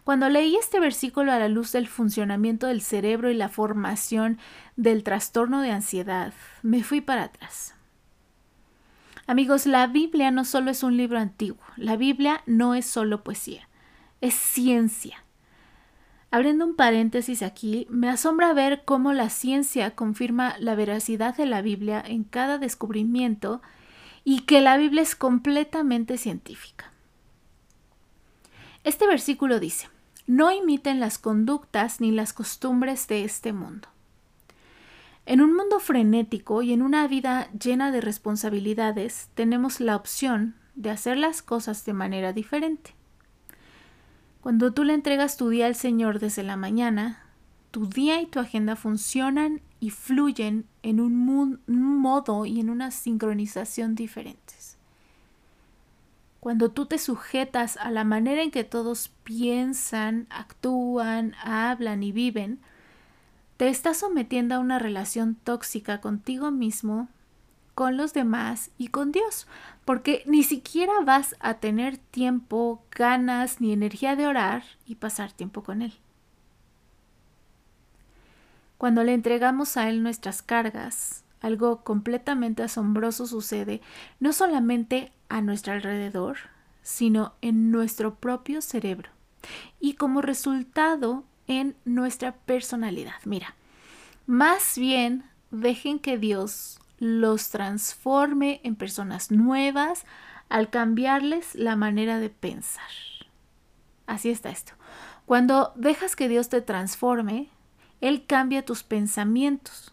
Cuando 0.04 0.28
leí 0.28 0.56
este 0.56 0.80
versículo 0.80 1.32
a 1.32 1.38
la 1.38 1.48
luz 1.48 1.72
del 1.72 1.86
funcionamiento 1.86 2.66
del 2.66 2.82
cerebro 2.82 3.30
y 3.30 3.34
la 3.34 3.48
formación 3.48 4.38
del 4.76 5.04
trastorno 5.04 5.60
de 5.62 5.70
ansiedad, 5.70 6.32
me 6.62 6.82
fui 6.82 7.00
para 7.00 7.24
atrás. 7.24 7.74
Amigos, 9.26 9.66
la 9.66 9.86
Biblia 9.86 10.30
no 10.30 10.44
solo 10.44 10.70
es 10.70 10.82
un 10.82 10.96
libro 10.96 11.18
antiguo, 11.18 11.62
la 11.76 11.96
Biblia 11.96 12.42
no 12.46 12.74
es 12.74 12.86
solo 12.86 13.22
poesía, 13.22 13.68
es 14.20 14.34
ciencia 14.34 15.22
Abriendo 16.32 16.64
un 16.64 16.76
paréntesis 16.76 17.42
aquí, 17.42 17.86
me 17.90 18.08
asombra 18.08 18.54
ver 18.54 18.84
cómo 18.86 19.12
la 19.12 19.28
ciencia 19.28 19.90
confirma 19.94 20.56
la 20.58 20.74
veracidad 20.74 21.36
de 21.36 21.44
la 21.44 21.60
Biblia 21.60 22.02
en 22.04 22.24
cada 22.24 22.56
descubrimiento 22.56 23.60
y 24.24 24.40
que 24.40 24.62
la 24.62 24.78
Biblia 24.78 25.02
es 25.02 25.14
completamente 25.14 26.16
científica. 26.16 26.90
Este 28.82 29.06
versículo 29.06 29.60
dice, 29.60 29.90
no 30.32 30.50
imiten 30.50 30.98
las 30.98 31.18
conductas 31.18 32.00
ni 32.00 32.10
las 32.10 32.32
costumbres 32.32 33.06
de 33.06 33.22
este 33.22 33.52
mundo. 33.52 33.88
En 35.26 35.42
un 35.42 35.54
mundo 35.54 35.78
frenético 35.78 36.62
y 36.62 36.72
en 36.72 36.80
una 36.80 37.06
vida 37.06 37.50
llena 37.52 37.90
de 37.92 38.00
responsabilidades, 38.00 39.28
tenemos 39.34 39.78
la 39.78 39.94
opción 39.94 40.54
de 40.74 40.88
hacer 40.88 41.18
las 41.18 41.42
cosas 41.42 41.84
de 41.84 41.92
manera 41.92 42.32
diferente. 42.32 42.94
Cuando 44.40 44.72
tú 44.72 44.84
le 44.84 44.94
entregas 44.94 45.36
tu 45.36 45.50
día 45.50 45.66
al 45.66 45.74
Señor 45.74 46.18
desde 46.18 46.42
la 46.42 46.56
mañana, 46.56 47.26
tu 47.70 47.86
día 47.86 48.18
y 48.22 48.26
tu 48.26 48.40
agenda 48.40 48.74
funcionan 48.74 49.60
y 49.80 49.90
fluyen 49.90 50.64
en 50.82 50.98
un, 50.98 51.60
modo 51.66 52.46
y 52.46 52.58
en 52.58 52.70
una 52.70 52.90
sincronización 52.90 53.94
diferentes. 53.94 54.78
Cuando 56.42 56.72
tú 56.72 56.86
te 56.86 56.98
sujetas 56.98 57.76
a 57.76 57.92
la 57.92 58.02
manera 58.02 58.42
en 58.42 58.50
que 58.50 58.64
todos 58.64 59.10
piensan, 59.22 60.26
actúan, 60.28 61.36
hablan 61.40 62.02
y 62.02 62.10
viven, 62.10 62.58
te 63.58 63.68
estás 63.68 63.98
sometiendo 63.98 64.56
a 64.56 64.58
una 64.58 64.80
relación 64.80 65.36
tóxica 65.36 66.00
contigo 66.00 66.50
mismo 66.50 67.08
con 67.76 67.96
los 67.96 68.12
demás 68.12 68.72
y 68.76 68.88
con 68.88 69.12
Dios, 69.12 69.46
porque 69.84 70.24
ni 70.26 70.42
siquiera 70.42 70.94
vas 71.04 71.36
a 71.38 71.54
tener 71.54 71.96
tiempo, 71.96 72.82
ganas 72.90 73.60
ni 73.60 73.72
energía 73.72 74.16
de 74.16 74.26
orar 74.26 74.64
y 74.84 74.96
pasar 74.96 75.30
tiempo 75.30 75.62
con 75.62 75.80
Él. 75.80 75.94
Cuando 78.78 79.04
le 79.04 79.14
entregamos 79.14 79.76
a 79.76 79.88
Él 79.88 80.02
nuestras 80.02 80.42
cargas, 80.42 81.22
algo 81.42 81.84
completamente 81.84 82.62
asombroso 82.62 83.26
sucede, 83.26 83.82
no 84.20 84.32
solamente 84.32 85.12
a 85.28 85.42
nuestro 85.42 85.74
alrededor, 85.74 86.38
sino 86.82 87.34
en 87.42 87.70
nuestro 87.70 88.14
propio 88.14 88.62
cerebro 88.62 89.10
y 89.80 89.94
como 89.94 90.22
resultado 90.22 91.24
en 91.46 91.74
nuestra 91.84 92.32
personalidad. 92.32 93.14
Mira, 93.24 93.54
más 94.26 94.78
bien 94.78 95.24
dejen 95.50 95.98
que 95.98 96.16
Dios 96.16 96.80
los 96.98 97.50
transforme 97.50 98.60
en 98.62 98.76
personas 98.76 99.30
nuevas 99.30 100.04
al 100.48 100.70
cambiarles 100.70 101.54
la 101.54 101.76
manera 101.76 102.18
de 102.18 102.30
pensar. 102.30 102.90
Así 104.06 104.30
está 104.30 104.50
esto. 104.50 104.74
Cuando 105.26 105.72
dejas 105.76 106.14
que 106.14 106.28
Dios 106.28 106.48
te 106.48 106.60
transforme, 106.60 107.48
Él 108.00 108.26
cambia 108.26 108.64
tus 108.64 108.82
pensamientos. 108.82 109.91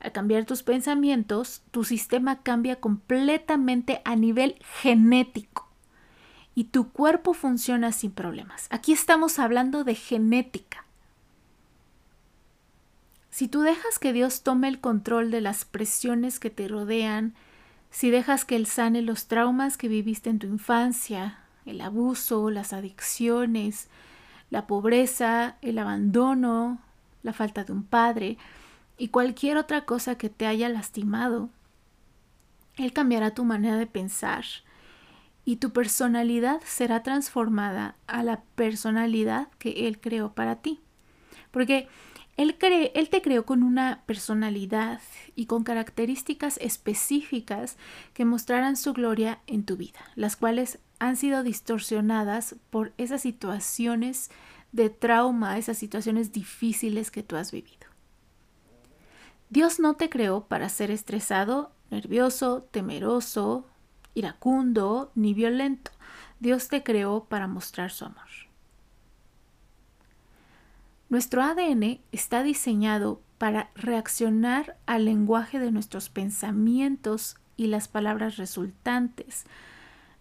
Al 0.00 0.12
cambiar 0.12 0.44
tus 0.44 0.62
pensamientos, 0.62 1.62
tu 1.70 1.84
sistema 1.84 2.42
cambia 2.42 2.76
completamente 2.76 4.00
a 4.04 4.14
nivel 4.14 4.56
genético 4.80 5.68
y 6.54 6.64
tu 6.64 6.90
cuerpo 6.90 7.34
funciona 7.34 7.92
sin 7.92 8.12
problemas. 8.12 8.66
Aquí 8.70 8.92
estamos 8.92 9.38
hablando 9.38 9.84
de 9.84 9.94
genética. 9.94 10.84
Si 13.30 13.46
tú 13.46 13.60
dejas 13.60 13.98
que 14.00 14.12
Dios 14.12 14.42
tome 14.42 14.68
el 14.68 14.80
control 14.80 15.30
de 15.30 15.40
las 15.40 15.64
presiones 15.64 16.40
que 16.40 16.50
te 16.50 16.66
rodean, 16.66 17.34
si 17.90 18.10
dejas 18.10 18.44
que 18.44 18.56
Él 18.56 18.66
sane 18.66 19.02
los 19.02 19.28
traumas 19.28 19.76
que 19.76 19.88
viviste 19.88 20.30
en 20.30 20.40
tu 20.40 20.46
infancia, 20.46 21.38
el 21.64 21.80
abuso, 21.80 22.50
las 22.50 22.72
adicciones, 22.72 23.88
la 24.50 24.66
pobreza, 24.66 25.56
el 25.62 25.78
abandono, 25.78 26.80
la 27.22 27.32
falta 27.32 27.64
de 27.64 27.72
un 27.72 27.84
padre 27.84 28.38
y 28.98 29.08
cualquier 29.08 29.56
otra 29.56 29.84
cosa 29.84 30.18
que 30.18 30.28
te 30.28 30.46
haya 30.46 30.68
lastimado, 30.68 31.50
Él 32.76 32.92
cambiará 32.92 33.32
tu 33.32 33.44
manera 33.44 33.76
de 33.76 33.86
pensar 33.86 34.44
y 35.44 35.56
tu 35.56 35.72
personalidad 35.72 36.60
será 36.64 37.02
transformada 37.02 37.96
a 38.06 38.22
la 38.22 38.42
personalidad 38.54 39.48
que 39.58 39.88
Él 39.88 39.98
creó 40.00 40.32
para 40.32 40.56
ti. 40.56 40.80
Porque 41.50 41.88
él, 42.36 42.56
él, 42.94 43.08
te 43.08 43.20
creó 43.20 43.44
con 43.44 43.64
una 43.64 44.02
personalidad 44.06 45.00
y 45.34 45.46
con 45.46 45.64
características 45.64 46.56
específicas 46.58 47.76
que 48.14 48.24
mostrarán 48.24 48.76
su 48.76 48.92
gloria 48.92 49.40
en 49.46 49.64
tu 49.64 49.76
vida, 49.76 49.98
las 50.14 50.36
cuales 50.36 50.78
han 51.00 51.16
sido 51.16 51.42
distorsionadas 51.42 52.54
por 52.70 52.92
esas 52.96 53.22
situaciones 53.22 54.30
de 54.70 54.90
trauma, 54.90 55.58
esas 55.58 55.78
situaciones 55.78 56.32
difíciles 56.32 57.10
que 57.10 57.24
tú 57.24 57.36
has 57.36 57.50
vivido. 57.50 57.77
Dios 59.50 59.80
no 59.80 59.94
te 59.94 60.10
creó 60.10 60.44
para 60.44 60.68
ser 60.68 60.90
estresado, 60.90 61.72
nervioso, 61.90 62.68
temeroso, 62.70 63.66
iracundo 64.14 65.10
ni 65.14 65.32
violento. 65.32 65.90
Dios 66.40 66.68
te 66.68 66.82
creó 66.82 67.24
para 67.24 67.46
mostrar 67.46 67.90
su 67.90 68.04
amor. 68.04 68.28
Nuestro 71.08 71.42
ADN 71.42 72.00
está 72.12 72.42
diseñado 72.42 73.22
para 73.38 73.70
reaccionar 73.74 74.76
al 74.84 75.06
lenguaje 75.06 75.58
de 75.58 75.72
nuestros 75.72 76.10
pensamientos 76.10 77.36
y 77.56 77.68
las 77.68 77.88
palabras 77.88 78.36
resultantes, 78.36 79.44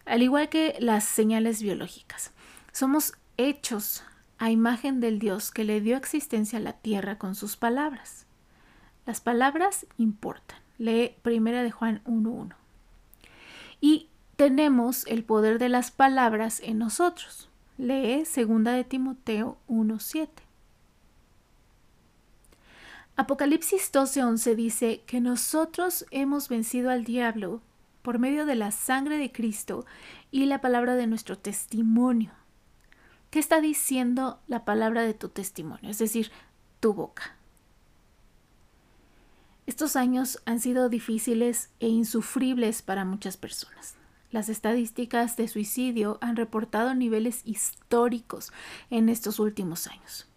al 0.06 0.22
igual 0.22 0.48
que 0.48 0.78
las 0.80 1.04
señales 1.04 1.62
biológicas. 1.62 2.32
Somos 2.72 3.14
hechos 3.36 4.04
a 4.38 4.52
imagen 4.52 5.02
del 5.02 5.20
Dios 5.20 5.52
que 5.52 5.66
le 5.66 5.82
dio 5.82 5.98
existencia 5.98 6.60
a 6.60 6.62
la 6.62 6.74
tierra 6.74 7.18
con 7.18 7.36
sus 7.36 7.58
palabras. 7.58 8.27
Las 9.08 9.22
palabras 9.22 9.88
importan. 9.98 10.60
Lee 10.78 11.16
Primera 11.22 11.64
de 11.64 11.72
Juan 11.72 12.02
1.1. 12.04 12.54
Y 13.80 14.10
tenemos 14.36 15.08
el 15.08 15.24
poder 15.24 15.60
de 15.60 15.70
las 15.70 15.92
palabras 15.92 16.60
en 16.60 16.78
nosotros. 16.78 17.48
Lee 17.78 18.26
Segunda 18.26 18.74
de 18.74 18.84
Timoteo 18.84 19.58
1.7. 19.70 20.28
Apocalipsis 23.16 23.94
12:11 23.94 24.56
dice 24.56 25.02
que 25.08 25.22
nosotros 25.22 26.06
hemos 26.12 26.50
vencido 26.50 26.90
al 26.90 27.06
diablo 27.06 27.62
por 28.02 28.20
medio 28.20 28.46
de 28.46 28.56
la 28.56 28.72
sangre 28.72 29.18
de 29.18 29.32
Cristo 29.32 29.86
y 30.32 30.48
la 30.48 30.60
palabra 30.60 30.96
de 30.96 31.08
nuestro 31.08 31.38
testimonio. 31.38 32.34
¿Qué 33.30 33.40
está 33.40 33.62
diciendo 33.62 34.42
la 34.48 34.66
palabra 34.66 35.04
de 35.04 35.14
tu 35.14 35.30
testimonio? 35.30 35.90
Es 35.90 35.98
decir, 35.98 36.30
tu 36.82 36.94
boca. 36.94 37.37
Estos 39.78 39.96
años 39.96 40.42
han 40.46 40.60
sido 40.60 40.90
difíciles 40.90 41.70
e 41.80 41.88
insufribles 41.88 42.82
para 42.82 43.06
muchas 43.06 43.38
personas. 43.38 43.94
Las 44.32 44.50
estadísticas 44.50 45.38
de 45.38 45.48
suicidio 45.48 46.18
han 46.20 46.36
reportado 46.36 46.96
niveles 46.96 47.44
históricos 47.46 48.52
en 48.90 49.08
estos 49.08 49.38
últimos 49.38 49.86
años. 49.86 50.28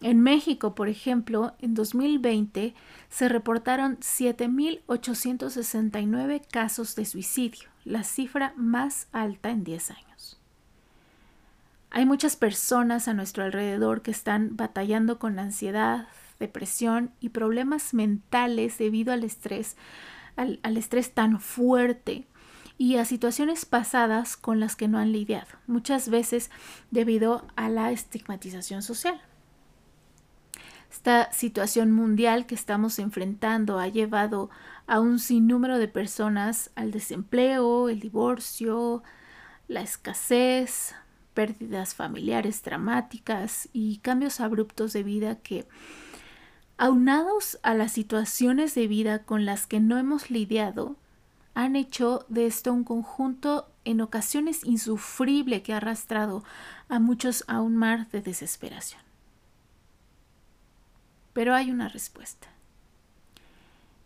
En 0.00 0.20
México, 0.20 0.76
por 0.76 0.88
ejemplo, 0.88 1.56
en 1.58 1.74
2020 1.74 2.76
se 3.08 3.28
reportaron 3.28 3.98
7.869 3.98 6.40
casos 6.48 6.94
de 6.94 7.06
suicidio, 7.06 7.70
la 7.84 8.04
cifra 8.04 8.54
más 8.56 9.08
alta 9.10 9.50
en 9.50 9.64
10 9.64 9.90
años. 9.90 10.38
Hay 11.90 12.06
muchas 12.06 12.36
personas 12.36 13.08
a 13.08 13.14
nuestro 13.14 13.42
alrededor 13.42 14.02
que 14.02 14.12
están 14.12 14.56
batallando 14.56 15.18
con 15.18 15.40
ansiedad, 15.40 16.06
depresión 16.40 17.12
y 17.20 17.28
problemas 17.28 17.94
mentales 17.94 18.78
debido 18.78 19.12
al 19.12 19.22
estrés, 19.22 19.76
al, 20.34 20.58
al 20.64 20.76
estrés 20.76 21.12
tan 21.12 21.38
fuerte 21.38 22.26
y 22.76 22.96
a 22.96 23.04
situaciones 23.04 23.66
pasadas 23.66 24.36
con 24.36 24.58
las 24.58 24.74
que 24.74 24.88
no 24.88 24.98
han 24.98 25.12
lidiado, 25.12 25.50
muchas 25.68 26.08
veces 26.08 26.50
debido 26.90 27.46
a 27.54 27.68
la 27.68 27.92
estigmatización 27.92 28.82
social. 28.82 29.20
Esta 30.90 31.30
situación 31.30 31.92
mundial 31.92 32.46
que 32.46 32.56
estamos 32.56 32.98
enfrentando 32.98 33.78
ha 33.78 33.86
llevado 33.86 34.50
a 34.88 34.98
un 34.98 35.20
sinnúmero 35.20 35.78
de 35.78 35.86
personas 35.86 36.70
al 36.74 36.90
desempleo, 36.90 37.88
el 37.88 38.00
divorcio, 38.00 39.04
la 39.68 39.82
escasez, 39.82 40.94
pérdidas 41.32 41.94
familiares 41.94 42.62
dramáticas 42.64 43.68
y 43.72 43.98
cambios 43.98 44.40
abruptos 44.40 44.92
de 44.92 45.04
vida 45.04 45.36
que 45.36 45.68
aunados 46.80 47.58
a 47.62 47.74
las 47.74 47.92
situaciones 47.92 48.74
de 48.74 48.86
vida 48.86 49.18
con 49.18 49.44
las 49.44 49.66
que 49.66 49.80
no 49.80 49.98
hemos 49.98 50.30
lidiado, 50.30 50.96
han 51.52 51.76
hecho 51.76 52.24
de 52.28 52.46
esto 52.46 52.72
un 52.72 52.84
conjunto 52.84 53.68
en 53.84 54.00
ocasiones 54.00 54.64
insufrible 54.64 55.62
que 55.62 55.74
ha 55.74 55.76
arrastrado 55.76 56.42
a 56.88 56.98
muchos 56.98 57.44
a 57.48 57.60
un 57.60 57.76
mar 57.76 58.08
de 58.12 58.22
desesperación. 58.22 59.02
Pero 61.34 61.54
hay 61.54 61.70
una 61.70 61.90
respuesta. 61.90 62.48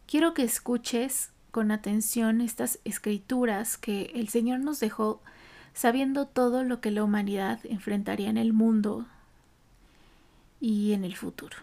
Quiero 0.08 0.34
que 0.34 0.42
escuches 0.42 1.30
con 1.52 1.70
atención 1.70 2.40
estas 2.40 2.80
escrituras 2.84 3.78
que 3.78 4.10
el 4.16 4.30
Señor 4.30 4.58
nos 4.58 4.80
dejó 4.80 5.22
sabiendo 5.74 6.26
todo 6.26 6.64
lo 6.64 6.80
que 6.80 6.90
la 6.90 7.04
humanidad 7.04 7.60
enfrentaría 7.62 8.30
en 8.30 8.36
el 8.36 8.52
mundo 8.52 9.06
y 10.60 10.92
en 10.92 11.04
el 11.04 11.14
futuro. 11.14 11.56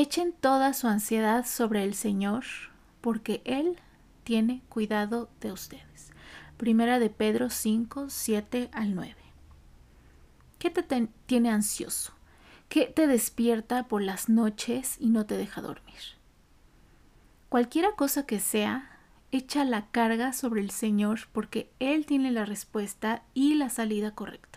Echen 0.00 0.32
toda 0.32 0.74
su 0.74 0.86
ansiedad 0.86 1.44
sobre 1.44 1.82
el 1.82 1.92
Señor, 1.92 2.44
porque 3.00 3.42
Él 3.44 3.80
tiene 4.22 4.62
cuidado 4.68 5.28
de 5.40 5.50
ustedes. 5.50 6.12
Primera 6.56 7.00
de 7.00 7.10
Pedro 7.10 7.50
5, 7.50 8.06
7 8.08 8.70
al 8.72 8.94
9. 8.94 9.16
¿Qué 10.60 10.70
te 10.70 11.08
tiene 11.26 11.50
ansioso? 11.50 12.12
¿Qué 12.68 12.84
te 12.84 13.08
despierta 13.08 13.88
por 13.88 14.00
las 14.00 14.28
noches 14.28 14.98
y 15.00 15.08
no 15.08 15.26
te 15.26 15.36
deja 15.36 15.62
dormir? 15.62 15.98
Cualquiera 17.48 17.96
cosa 17.96 18.24
que 18.24 18.38
sea, 18.38 19.00
echa 19.32 19.64
la 19.64 19.88
carga 19.88 20.32
sobre 20.32 20.60
el 20.60 20.70
Señor 20.70 21.22
porque 21.32 21.72
Él 21.80 22.06
tiene 22.06 22.30
la 22.30 22.44
respuesta 22.44 23.24
y 23.34 23.54
la 23.54 23.68
salida 23.68 24.12
correctas. 24.12 24.47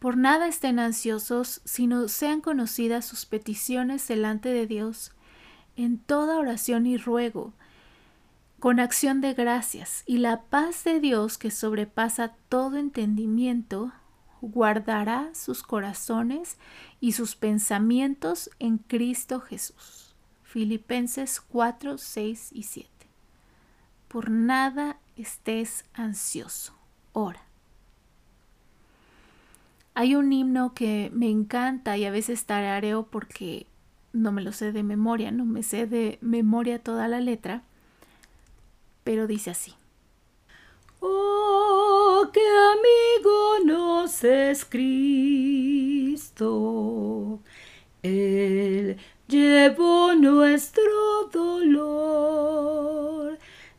Por 0.00 0.16
nada 0.16 0.48
estén 0.48 0.78
ansiosos, 0.78 1.60
sino 1.64 2.08
sean 2.08 2.40
conocidas 2.40 3.04
sus 3.04 3.26
peticiones 3.26 4.08
delante 4.08 4.48
de 4.48 4.66
Dios 4.66 5.12
en 5.76 5.98
toda 5.98 6.38
oración 6.38 6.86
y 6.86 6.96
ruego, 6.96 7.52
con 8.58 8.80
acción 8.80 9.20
de 9.20 9.34
gracias, 9.34 10.02
y 10.06 10.18
la 10.18 10.42
paz 10.42 10.84
de 10.84 11.00
Dios 11.00 11.38
que 11.38 11.50
sobrepasa 11.50 12.34
todo 12.48 12.76
entendimiento, 12.76 13.92
guardará 14.40 15.30
sus 15.34 15.62
corazones 15.62 16.56
y 16.98 17.12
sus 17.12 17.36
pensamientos 17.36 18.50
en 18.58 18.78
Cristo 18.78 19.40
Jesús. 19.40 20.14
Filipenses 20.42 21.42
4, 21.42 21.98
6 21.98 22.48
y 22.52 22.62
7. 22.62 22.90
Por 24.08 24.30
nada 24.30 24.98
estés 25.14 25.84
ansioso. 25.92 26.74
Ora. 27.12 27.49
Hay 30.00 30.14
un 30.14 30.32
himno 30.32 30.72
que 30.72 31.10
me 31.12 31.28
encanta 31.28 31.98
y 31.98 32.06
a 32.06 32.10
veces 32.10 32.46
tarareo 32.46 33.02
porque 33.02 33.66
no 34.14 34.32
me 34.32 34.40
lo 34.40 34.50
sé 34.50 34.72
de 34.72 34.82
memoria, 34.82 35.30
no 35.30 35.44
me 35.44 35.62
sé 35.62 35.86
de 35.86 36.16
memoria 36.22 36.78
toda 36.78 37.06
la 37.06 37.20
letra, 37.20 37.64
pero 39.04 39.26
dice 39.26 39.50
así. 39.50 39.74
Oh, 41.00 42.30
qué 42.32 42.40
amigo 42.40 43.58
nos 43.66 44.24
es 44.24 44.64
Cristo. 44.64 46.40
Él 48.02 48.96
llevó 49.28 50.14
nuestro 50.14 51.28
dolor 51.30 52.48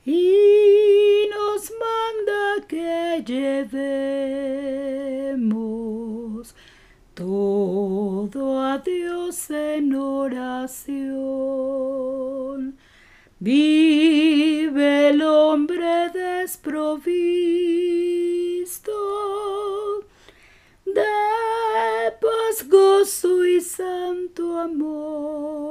y 0.06 1.26
nos 1.32 1.72
manda 1.72 2.68
que 2.68 3.24
llevemos 3.26 5.21
todo 7.22 8.60
a 8.60 8.80
Dios 8.80 9.52
en 9.52 9.94
oración. 9.94 10.80
Vive 13.40 15.10
el 15.10 15.22
hombre 15.22 16.10
desprovisto 16.10 16.82
de 20.86 21.02
santo 23.62 24.58
amor. 24.58 25.68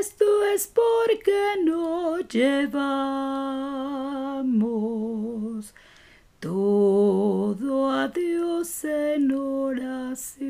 Esto 0.00 0.44
es 0.52 0.66
porque 0.66 1.40
no 1.64 2.18
llevamos 2.18 2.82
todo 6.40 7.01
Dios 8.08 8.84
en 8.84 9.30
oración. 9.32 10.42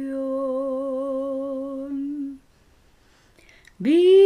Vives 3.78 4.24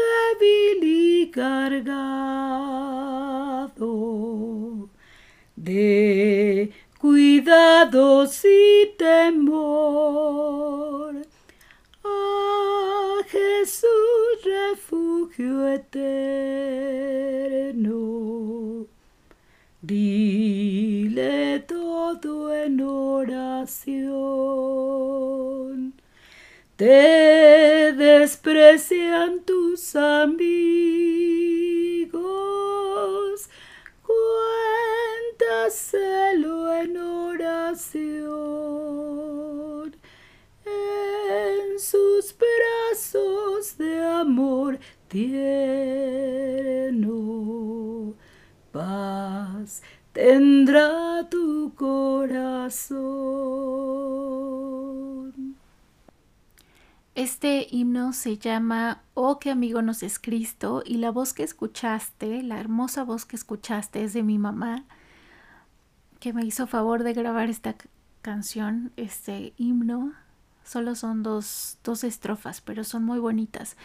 débil 0.00 0.84
y 0.84 1.30
cargado 1.30 1.90
de 5.56 6.72
cuidados 6.98 8.44
y 8.44 8.92
temor. 8.96 9.90
A 12.04 13.16
Jesús 13.26 13.88
refugio 14.44 15.68
eterno. 15.68 17.20
Dile 19.82 20.29
Te 26.76 27.92
desprecian 27.92 29.44
Este 57.42 57.68
himno 57.70 58.12
se 58.12 58.36
llama 58.36 59.00
Oh, 59.14 59.38
qué 59.38 59.50
amigo 59.50 59.80
nos 59.80 60.02
es 60.02 60.18
Cristo 60.18 60.82
y 60.84 60.98
la 60.98 61.10
voz 61.10 61.32
que 61.32 61.42
escuchaste, 61.42 62.42
la 62.42 62.60
hermosa 62.60 63.02
voz 63.02 63.24
que 63.24 63.34
escuchaste 63.34 64.04
es 64.04 64.12
de 64.12 64.22
mi 64.22 64.36
mamá, 64.36 64.84
que 66.18 66.34
me 66.34 66.44
hizo 66.44 66.66
favor 66.66 67.02
de 67.02 67.14
grabar 67.14 67.48
esta 67.48 67.76
canción, 68.20 68.92
este 68.98 69.54
himno. 69.56 70.12
Solo 70.64 70.94
son 70.94 71.22
dos, 71.22 71.78
dos 71.82 72.04
estrofas, 72.04 72.60
pero 72.60 72.84
son 72.84 73.04
muy 73.04 73.18
bonitas. 73.18 73.78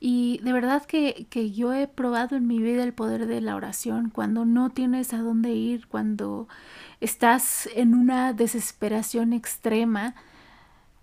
Y 0.00 0.40
de 0.42 0.52
verdad 0.52 0.84
que, 0.84 1.26
que 1.30 1.50
yo 1.50 1.72
he 1.72 1.88
probado 1.88 2.36
en 2.36 2.46
mi 2.46 2.58
vida 2.58 2.84
el 2.84 2.92
poder 2.92 3.26
de 3.26 3.40
la 3.40 3.56
oración 3.56 4.10
cuando 4.10 4.44
no 4.44 4.68
tienes 4.68 5.14
a 5.14 5.22
dónde 5.22 5.54
ir, 5.54 5.86
cuando 5.86 6.46
estás 7.00 7.70
en 7.74 7.94
una 7.94 8.34
desesperación 8.34 9.32
extrema 9.32 10.14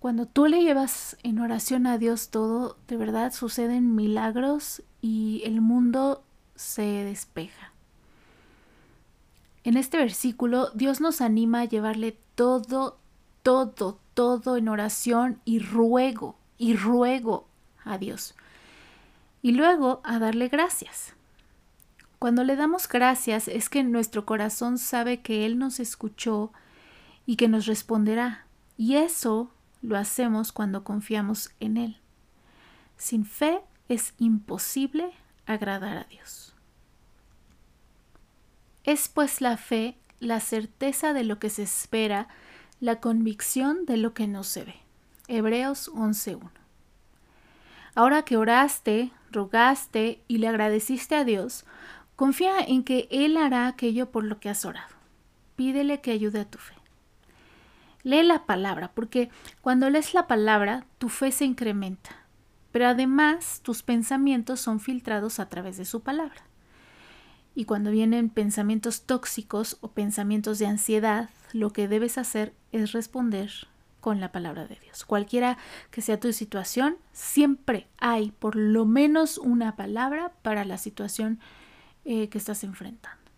cuando 0.06 0.26
tú 0.26 0.46
le 0.46 0.62
llevas 0.62 1.16
en 1.24 1.40
oración 1.40 1.84
a 1.88 1.98
Dios 1.98 2.28
todo, 2.28 2.76
de 2.86 2.96
verdad 2.96 3.32
suceden 3.32 3.96
milagros 3.96 4.84
y 5.02 5.42
el 5.44 5.60
mundo 5.60 6.22
se 6.54 6.82
despeja. 6.82 7.72
En 9.64 9.76
este 9.76 9.98
versículo, 9.98 10.70
Dios 10.74 11.00
nos 11.00 11.20
anima 11.20 11.62
a 11.62 11.64
llevarle 11.64 12.16
todo, 12.36 13.00
todo, 13.42 13.98
todo 14.14 14.56
en 14.56 14.68
oración 14.68 15.40
y 15.44 15.58
ruego, 15.58 16.36
y 16.56 16.76
ruego 16.76 17.48
a 17.84 17.98
Dios. 17.98 18.36
Y 19.42 19.54
luego 19.54 20.02
a 20.04 20.20
darle 20.20 20.46
gracias. 20.46 21.14
Cuando 22.20 22.44
le 22.44 22.54
damos 22.54 22.86
gracias 22.88 23.48
es 23.48 23.68
que 23.68 23.82
nuestro 23.82 24.24
corazón 24.24 24.78
sabe 24.78 25.20
que 25.20 25.44
Él 25.46 25.58
nos 25.58 25.80
escuchó 25.80 26.52
y 27.26 27.34
que 27.34 27.48
nos 27.48 27.66
responderá. 27.66 28.46
Y 28.76 28.94
eso 28.94 29.50
lo 29.86 29.96
hacemos 29.96 30.52
cuando 30.52 30.84
confiamos 30.84 31.50
en 31.60 31.76
Él. 31.76 31.96
Sin 32.96 33.24
fe 33.24 33.60
es 33.88 34.14
imposible 34.18 35.12
agradar 35.46 35.96
a 35.96 36.04
Dios. 36.04 36.54
Es 38.84 39.08
pues 39.08 39.40
la 39.40 39.56
fe 39.56 39.96
la 40.18 40.40
certeza 40.40 41.12
de 41.12 41.24
lo 41.24 41.38
que 41.38 41.50
se 41.50 41.62
espera, 41.62 42.28
la 42.80 43.00
convicción 43.00 43.86
de 43.86 43.96
lo 43.96 44.14
que 44.14 44.26
no 44.26 44.44
se 44.44 44.64
ve. 44.64 44.76
Hebreos 45.28 45.90
11.1. 45.92 46.50
Ahora 47.94 48.22
que 48.22 48.36
oraste, 48.36 49.10
rogaste 49.30 50.22
y 50.28 50.38
le 50.38 50.48
agradeciste 50.48 51.14
a 51.14 51.24
Dios, 51.24 51.64
confía 52.14 52.58
en 52.60 52.82
que 52.82 53.08
Él 53.10 53.36
hará 53.36 53.66
aquello 53.66 54.10
por 54.10 54.24
lo 54.24 54.40
que 54.40 54.48
has 54.48 54.64
orado. 54.64 54.94
Pídele 55.56 56.00
que 56.00 56.12
ayude 56.12 56.40
a 56.40 56.44
tu 56.44 56.58
fe. 56.58 56.75
Lee 58.06 58.22
la 58.22 58.46
palabra, 58.46 58.92
porque 58.94 59.30
cuando 59.62 59.90
lees 59.90 60.14
la 60.14 60.28
palabra, 60.28 60.86
tu 60.98 61.08
fe 61.08 61.32
se 61.32 61.44
incrementa, 61.44 62.10
pero 62.70 62.86
además 62.86 63.62
tus 63.64 63.82
pensamientos 63.82 64.60
son 64.60 64.78
filtrados 64.78 65.40
a 65.40 65.48
través 65.48 65.76
de 65.76 65.84
su 65.84 66.02
palabra. 66.02 66.40
Y 67.56 67.64
cuando 67.64 67.90
vienen 67.90 68.30
pensamientos 68.30 69.06
tóxicos 69.06 69.78
o 69.80 69.88
pensamientos 69.88 70.60
de 70.60 70.66
ansiedad, 70.68 71.30
lo 71.52 71.72
que 71.72 71.88
debes 71.88 72.16
hacer 72.16 72.54
es 72.70 72.92
responder 72.92 73.50
con 74.00 74.20
la 74.20 74.30
palabra 74.30 74.68
de 74.68 74.76
Dios. 74.76 75.04
Cualquiera 75.04 75.58
que 75.90 76.00
sea 76.00 76.20
tu 76.20 76.32
situación, 76.32 76.98
siempre 77.10 77.88
hay 77.98 78.30
por 78.30 78.54
lo 78.54 78.86
menos 78.86 79.36
una 79.36 79.74
palabra 79.74 80.30
para 80.42 80.64
la 80.64 80.78
situación 80.78 81.40
eh, 82.04 82.28
que 82.28 82.38
estás 82.38 82.62
enfrentando. 82.62 83.32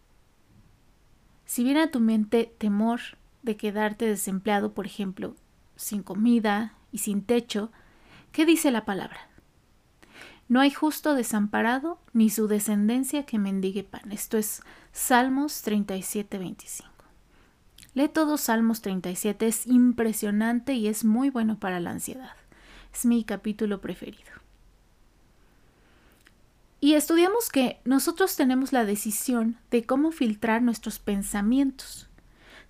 Si 1.46 1.64
viene 1.64 1.80
a 1.80 1.90
tu 1.90 2.00
mente 2.00 2.54
temor, 2.58 3.00
de 3.42 3.56
quedarte 3.56 4.06
desempleado, 4.06 4.72
por 4.72 4.86
ejemplo, 4.86 5.34
sin 5.76 6.02
comida 6.02 6.74
y 6.92 6.98
sin 6.98 7.22
techo, 7.22 7.70
¿qué 8.32 8.44
dice 8.46 8.70
la 8.70 8.84
palabra? 8.84 9.28
No 10.48 10.60
hay 10.60 10.70
justo 10.70 11.14
desamparado 11.14 11.98
ni 12.12 12.30
su 12.30 12.48
descendencia 12.48 13.26
que 13.26 13.38
mendigue 13.38 13.84
pan. 13.84 14.10
Esto 14.10 14.38
es 14.38 14.62
Salmos 14.92 15.62
37, 15.62 16.38
25. 16.38 16.88
Lee 17.94 18.08
todos 18.08 18.42
Salmos 18.42 18.80
37, 18.80 19.46
es 19.46 19.66
impresionante 19.66 20.74
y 20.74 20.88
es 20.88 21.04
muy 21.04 21.30
bueno 21.30 21.58
para 21.58 21.80
la 21.80 21.90
ansiedad. 21.90 22.34
Es 22.94 23.04
mi 23.04 23.24
capítulo 23.24 23.80
preferido. 23.80 24.30
Y 26.80 26.94
estudiamos 26.94 27.50
que 27.50 27.80
nosotros 27.84 28.36
tenemos 28.36 28.72
la 28.72 28.84
decisión 28.84 29.58
de 29.70 29.84
cómo 29.84 30.12
filtrar 30.12 30.62
nuestros 30.62 30.98
pensamientos 30.98 32.08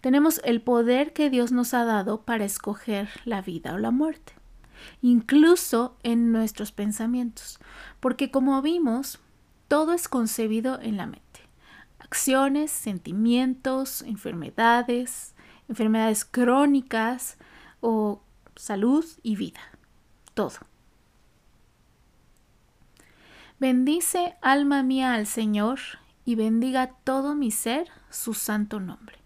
tenemos 0.00 0.40
el 0.44 0.60
poder 0.60 1.12
que 1.12 1.30
Dios 1.30 1.52
nos 1.52 1.74
ha 1.74 1.84
dado 1.84 2.22
para 2.22 2.44
escoger 2.44 3.08
la 3.24 3.42
vida 3.42 3.74
o 3.74 3.78
la 3.78 3.90
muerte, 3.90 4.32
incluso 5.02 5.96
en 6.02 6.32
nuestros 6.32 6.72
pensamientos, 6.72 7.58
porque 8.00 8.30
como 8.30 8.60
vimos, 8.62 9.18
todo 9.66 9.92
es 9.92 10.08
concebido 10.08 10.80
en 10.80 10.96
la 10.96 11.06
mente. 11.06 11.40
Acciones, 11.98 12.70
sentimientos, 12.70 14.02
enfermedades, 14.02 15.34
enfermedades 15.68 16.24
crónicas 16.24 17.36
o 17.80 18.22
salud 18.56 19.04
y 19.22 19.36
vida. 19.36 19.60
Todo. 20.34 20.56
Bendice 23.58 24.36
alma 24.40 24.82
mía 24.82 25.14
al 25.14 25.26
Señor 25.26 25.80
y 26.24 26.36
bendiga 26.36 26.94
todo 27.04 27.34
mi 27.34 27.50
ser 27.50 27.88
su 28.08 28.32
santo 28.32 28.78
nombre. 28.78 29.17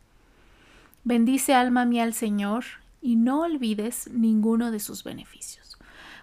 Bendice 1.04 1.54
alma 1.54 1.84
mía 1.84 2.04
al 2.04 2.14
Señor 2.14 2.64
y 3.00 3.16
no 3.16 3.40
olvides 3.40 4.08
ninguno 4.12 4.70
de 4.70 4.78
sus 4.78 5.02
beneficios. 5.02 5.78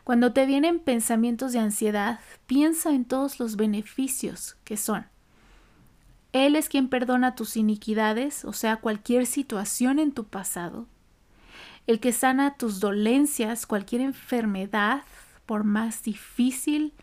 Cuando 0.06 0.32
te 0.32 0.46
vienen 0.46 0.80
pensamientos 0.80 1.52
de 1.52 1.60
ansiedad, 1.60 2.20
piensa 2.48 2.92
en 2.92 3.06
todos 3.06 3.40
los 3.40 3.58
beneficios 3.58 4.56
que 4.64 4.78
son. 4.78 5.06
Él 6.32 6.56
es 6.56 6.70
quien 6.70 6.88
perdona 6.88 7.36
tus 7.36 7.58
iniquidades, 7.58 8.46
o 8.46 8.54
sea, 8.54 8.78
cualquier 8.78 9.26
situación 9.26 10.00
en 10.00 10.12
tu 10.14 10.24
pasado. 10.24 10.88
El 11.86 12.00
que 12.00 12.14
sana 12.14 12.56
tus 12.56 12.80
dolencias, 12.80 13.66
cualquier 13.66 14.02
enfermedad, 14.02 15.04
por 15.46 15.64
más 15.64 16.04
difícil, 16.04 16.94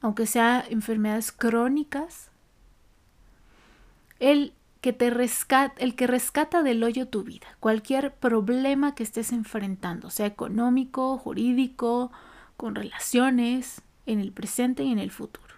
aunque 0.00 0.26
sea 0.26 0.64
enfermedades 0.68 1.32
crónicas. 1.32 2.30
Él 4.20 4.52
que 4.86 4.92
te 4.92 5.10
rescata, 5.10 5.74
el 5.78 5.96
que 5.96 6.06
rescata 6.06 6.62
del 6.62 6.84
hoyo 6.84 7.08
tu 7.08 7.24
vida, 7.24 7.48
cualquier 7.58 8.14
problema 8.14 8.94
que 8.94 9.02
estés 9.02 9.32
enfrentando, 9.32 10.10
sea 10.10 10.26
económico, 10.26 11.18
jurídico, 11.18 12.12
con 12.56 12.76
relaciones, 12.76 13.82
en 14.06 14.20
el 14.20 14.30
presente 14.30 14.84
y 14.84 14.92
en 14.92 15.00
el 15.00 15.10
futuro. 15.10 15.56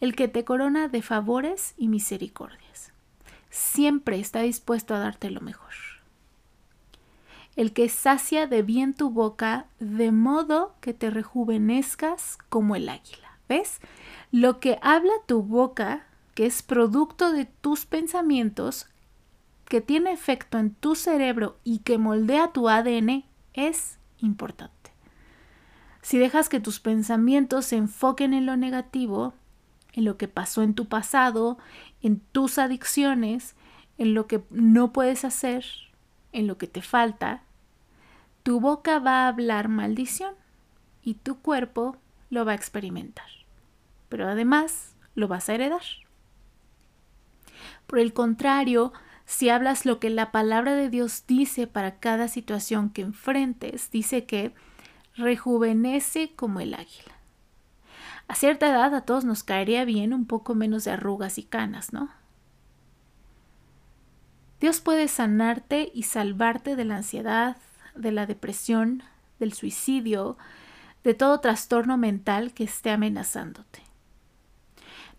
El 0.00 0.16
que 0.16 0.26
te 0.26 0.42
corona 0.42 0.88
de 0.88 1.02
favores 1.02 1.74
y 1.76 1.88
misericordias. 1.88 2.92
Siempre 3.50 4.18
está 4.18 4.40
dispuesto 4.40 4.94
a 4.94 4.98
darte 4.98 5.28
lo 5.28 5.42
mejor. 5.42 5.74
el 7.56 7.74
que 7.74 7.90
sacia 7.90 8.46
de 8.46 8.62
bien 8.62 8.94
tu 8.94 9.10
boca, 9.10 9.66
de 9.80 10.12
modo 10.12 10.74
que 10.80 10.94
te 10.94 11.10
rejuvenezcas 11.10 12.38
como 12.48 12.74
el 12.74 12.88
águila. 12.88 13.36
¿Ves? 13.50 13.80
Lo 14.30 14.60
que 14.60 14.78
habla 14.80 15.12
tu 15.26 15.42
boca, 15.42 16.06
que 16.34 16.46
es 16.46 16.62
producto 16.62 17.32
de 17.32 17.44
tus 17.44 17.86
pensamientos, 17.86 18.86
que 19.66 19.80
tiene 19.80 20.12
efecto 20.12 20.58
en 20.58 20.74
tu 20.74 20.94
cerebro 20.94 21.58
y 21.64 21.78
que 21.78 21.98
moldea 21.98 22.52
tu 22.52 22.68
ADN, 22.68 23.24
es 23.54 23.98
importante. 24.18 24.92
Si 26.02 26.18
dejas 26.18 26.48
que 26.48 26.60
tus 26.60 26.80
pensamientos 26.80 27.66
se 27.66 27.76
enfoquen 27.76 28.34
en 28.34 28.46
lo 28.46 28.56
negativo, 28.56 29.34
en 29.92 30.04
lo 30.04 30.16
que 30.16 30.28
pasó 30.28 30.62
en 30.62 30.74
tu 30.74 30.86
pasado, 30.86 31.58
en 32.02 32.20
tus 32.32 32.58
adicciones, 32.58 33.54
en 33.98 34.14
lo 34.14 34.26
que 34.26 34.42
no 34.50 34.92
puedes 34.92 35.24
hacer, 35.24 35.64
en 36.32 36.46
lo 36.46 36.58
que 36.58 36.66
te 36.66 36.82
falta, 36.82 37.42
tu 38.42 38.58
boca 38.58 38.98
va 38.98 39.24
a 39.24 39.28
hablar 39.28 39.68
maldición 39.68 40.34
y 41.02 41.14
tu 41.14 41.38
cuerpo 41.38 41.96
lo 42.30 42.44
va 42.44 42.52
a 42.52 42.56
experimentar. 42.56 43.26
Pero 44.08 44.28
además 44.28 44.96
lo 45.14 45.28
vas 45.28 45.48
a 45.48 45.54
heredar. 45.54 45.82
Por 47.92 47.98
el 47.98 48.14
contrario, 48.14 48.94
si 49.26 49.50
hablas 49.50 49.84
lo 49.84 50.00
que 50.00 50.08
la 50.08 50.32
palabra 50.32 50.74
de 50.74 50.88
Dios 50.88 51.24
dice 51.26 51.66
para 51.66 51.98
cada 51.98 52.26
situación 52.26 52.88
que 52.88 53.02
enfrentes, 53.02 53.90
dice 53.90 54.24
que 54.24 54.54
rejuvenece 55.14 56.34
como 56.34 56.60
el 56.60 56.72
águila. 56.72 57.18
A 58.28 58.34
cierta 58.34 58.70
edad 58.70 58.94
a 58.94 59.02
todos 59.02 59.26
nos 59.26 59.42
caería 59.42 59.84
bien 59.84 60.14
un 60.14 60.24
poco 60.24 60.54
menos 60.54 60.84
de 60.84 60.92
arrugas 60.92 61.36
y 61.36 61.42
canas, 61.42 61.92
¿no? 61.92 62.08
Dios 64.58 64.80
puede 64.80 65.06
sanarte 65.06 65.92
y 65.92 66.04
salvarte 66.04 66.76
de 66.76 66.86
la 66.86 66.96
ansiedad, 66.96 67.58
de 67.94 68.10
la 68.10 68.24
depresión, 68.24 69.02
del 69.38 69.52
suicidio, 69.52 70.38
de 71.04 71.12
todo 71.12 71.40
trastorno 71.40 71.98
mental 71.98 72.54
que 72.54 72.64
esté 72.64 72.88
amenazándote. 72.88 73.82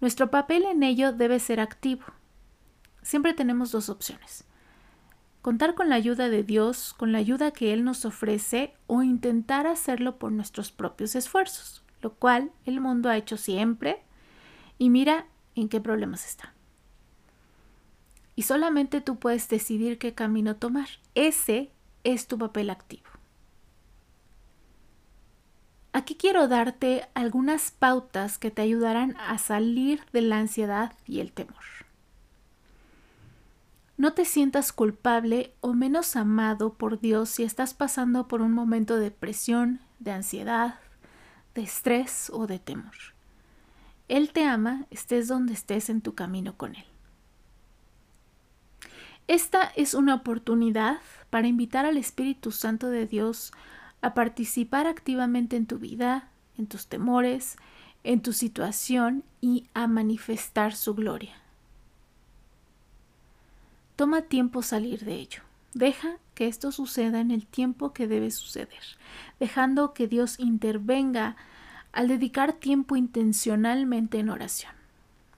Nuestro 0.01 0.31
papel 0.31 0.63
en 0.63 0.81
ello 0.81 1.13
debe 1.13 1.39
ser 1.39 1.59
activo. 1.59 2.05
Siempre 3.03 3.33
tenemos 3.33 3.71
dos 3.71 3.89
opciones. 3.89 4.45
Contar 5.41 5.75
con 5.75 5.89
la 5.89 5.95
ayuda 5.95 6.29
de 6.29 6.43
Dios, 6.43 6.93
con 6.97 7.11
la 7.11 7.19
ayuda 7.19 7.51
que 7.51 7.73
Él 7.73 7.83
nos 7.83 8.05
ofrece 8.05 8.73
o 8.87 9.03
intentar 9.03 9.67
hacerlo 9.67 10.17
por 10.17 10.31
nuestros 10.31 10.71
propios 10.71 11.15
esfuerzos, 11.15 11.83
lo 12.01 12.15
cual 12.15 12.51
el 12.65 12.81
mundo 12.81 13.09
ha 13.09 13.17
hecho 13.17 13.37
siempre 13.37 14.01
y 14.77 14.89
mira 14.89 15.27
en 15.55 15.69
qué 15.69 15.79
problemas 15.79 16.25
está 16.25 16.53
y 18.35 18.43
solamente 18.43 19.01
tú 19.01 19.17
puedes 19.17 19.47
decidir 19.49 19.97
qué 19.97 20.13
camino 20.13 20.55
tomar. 20.55 20.87
Ese 21.15 21.71
es 22.03 22.27
tu 22.27 22.37
papel 22.37 22.69
activo. 22.69 23.03
Aquí 25.91 26.15
quiero 26.15 26.47
darte 26.47 27.07
algunas 27.13 27.69
pautas 27.69 28.39
que 28.39 28.49
te 28.49 28.63
ayudarán 28.63 29.15
a 29.17 29.37
salir 29.37 30.01
de 30.11 30.21
la 30.21 30.39
ansiedad 30.39 30.93
y 31.05 31.19
el 31.19 31.31
temor. 31.31 31.82
No 33.95 34.13
te 34.13 34.25
sientas 34.25 34.73
culpable 34.73 35.53
o 35.61 35.73
menos 35.73 36.15
amado 36.15 36.73
por 36.73 36.99
Dios 36.99 37.29
si 37.29 37.43
estás 37.43 37.73
pasando 37.73 38.27
por 38.27 38.41
un 38.41 38.51
momento 38.51 38.95
de 38.95 39.03
depresión, 39.03 39.81
de 39.99 40.11
ansiedad, 40.11 40.79
de 41.53 41.61
estrés 41.61 42.31
o 42.33 42.47
de 42.47 42.59
temor. 42.59 42.95
Él 44.07 44.31
te 44.31 44.45
ama, 44.45 44.85
estés 44.89 45.27
donde 45.27 45.53
estés 45.53 45.89
en 45.89 46.01
tu 46.01 46.15
camino 46.15 46.57
con 46.57 46.75
Él. 46.75 46.85
Esta 49.27 49.71
es 49.75 49.93
una 49.93 50.15
oportunidad 50.15 50.99
para 51.29 51.47
invitar 51.47 51.85
al 51.85 51.97
Espíritu 51.97 52.51
Santo 52.51 52.89
de 52.89 53.05
Dios 53.05 53.53
a 54.01 54.13
participar 54.13 54.85
activamente 54.85 55.55
en 55.55 55.65
tu 55.65 55.79
vida, 55.79 56.29
en 56.57 56.67
tus 56.67 56.87
temores, 56.87 57.55
en 58.03 58.21
tu 58.21 58.33
situación 58.33 59.23
y 59.39 59.67
a 59.73 59.87
manifestar 59.87 60.75
su 60.75 60.93
gloria. 60.93 61.42
Toma 63.95 64.23
tiempo 64.23 64.61
salir 64.61 65.05
de 65.05 65.15
ello. 65.15 65.41
Deja 65.73 66.17
que 66.35 66.47
esto 66.47 66.71
suceda 66.71 67.19
en 67.19 67.31
el 67.31 67.45
tiempo 67.45 67.93
que 67.93 68.07
debe 68.07 68.31
suceder, 68.31 68.83
dejando 69.39 69.93
que 69.93 70.07
Dios 70.07 70.39
intervenga 70.39 71.35
al 71.91 72.07
dedicar 72.07 72.53
tiempo 72.53 72.95
intencionalmente 72.95 74.19
en 74.19 74.29
oración 74.29 74.73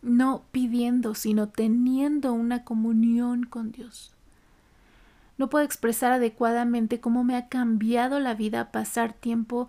no 0.05 0.43
pidiendo, 0.51 1.15
sino 1.15 1.49
teniendo 1.49 2.31
una 2.31 2.63
comunión 2.63 3.43
con 3.43 3.71
Dios. 3.71 4.13
No 5.37 5.49
puedo 5.49 5.65
expresar 5.65 6.13
adecuadamente 6.13 7.01
cómo 7.01 7.23
me 7.23 7.35
ha 7.35 7.49
cambiado 7.49 8.19
la 8.19 8.35
vida 8.35 8.71
pasar 8.71 9.13
tiempo 9.13 9.67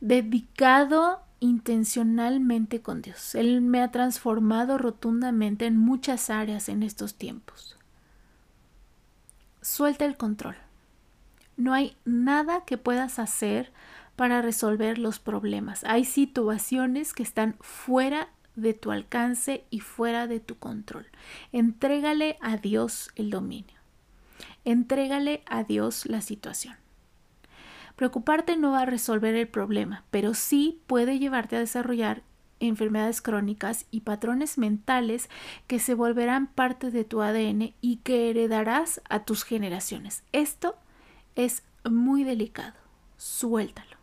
dedicado 0.00 1.20
intencionalmente 1.38 2.80
con 2.80 3.02
Dios. 3.02 3.34
Él 3.34 3.60
me 3.60 3.82
ha 3.82 3.90
transformado 3.90 4.78
rotundamente 4.78 5.66
en 5.66 5.76
muchas 5.76 6.30
áreas 6.30 6.68
en 6.68 6.82
estos 6.82 7.14
tiempos. 7.14 7.76
Suelta 9.62 10.04
el 10.04 10.16
control. 10.16 10.56
No 11.56 11.74
hay 11.74 11.96
nada 12.04 12.64
que 12.64 12.78
puedas 12.78 13.18
hacer 13.18 13.72
para 14.16 14.42
resolver 14.42 14.98
los 14.98 15.18
problemas. 15.18 15.84
Hay 15.84 16.04
situaciones 16.04 17.12
que 17.12 17.22
están 17.22 17.56
fuera 17.60 18.28
de 18.56 18.74
tu 18.74 18.90
alcance 18.90 19.64
y 19.70 19.80
fuera 19.80 20.26
de 20.26 20.40
tu 20.40 20.58
control. 20.58 21.06
Entrégale 21.52 22.38
a 22.40 22.56
Dios 22.56 23.10
el 23.16 23.30
dominio. 23.30 23.78
Entrégale 24.64 25.42
a 25.46 25.64
Dios 25.64 26.06
la 26.06 26.20
situación. 26.20 26.76
Preocuparte 27.96 28.56
no 28.56 28.72
va 28.72 28.82
a 28.82 28.86
resolver 28.86 29.34
el 29.34 29.48
problema, 29.48 30.04
pero 30.10 30.32
sí 30.32 30.80
puede 30.86 31.18
llevarte 31.18 31.56
a 31.56 31.60
desarrollar 31.60 32.22
enfermedades 32.60 33.22
crónicas 33.22 33.86
y 33.90 34.00
patrones 34.00 34.58
mentales 34.58 35.28
que 35.66 35.80
se 35.80 35.94
volverán 35.94 36.46
parte 36.46 36.90
de 36.90 37.04
tu 37.04 37.22
ADN 37.22 37.74
y 37.80 37.96
que 38.04 38.30
heredarás 38.30 39.00
a 39.08 39.24
tus 39.24 39.44
generaciones. 39.44 40.22
Esto 40.32 40.76
es 41.34 41.64
muy 41.88 42.24
delicado. 42.24 42.74
Suéltalo. 43.16 43.96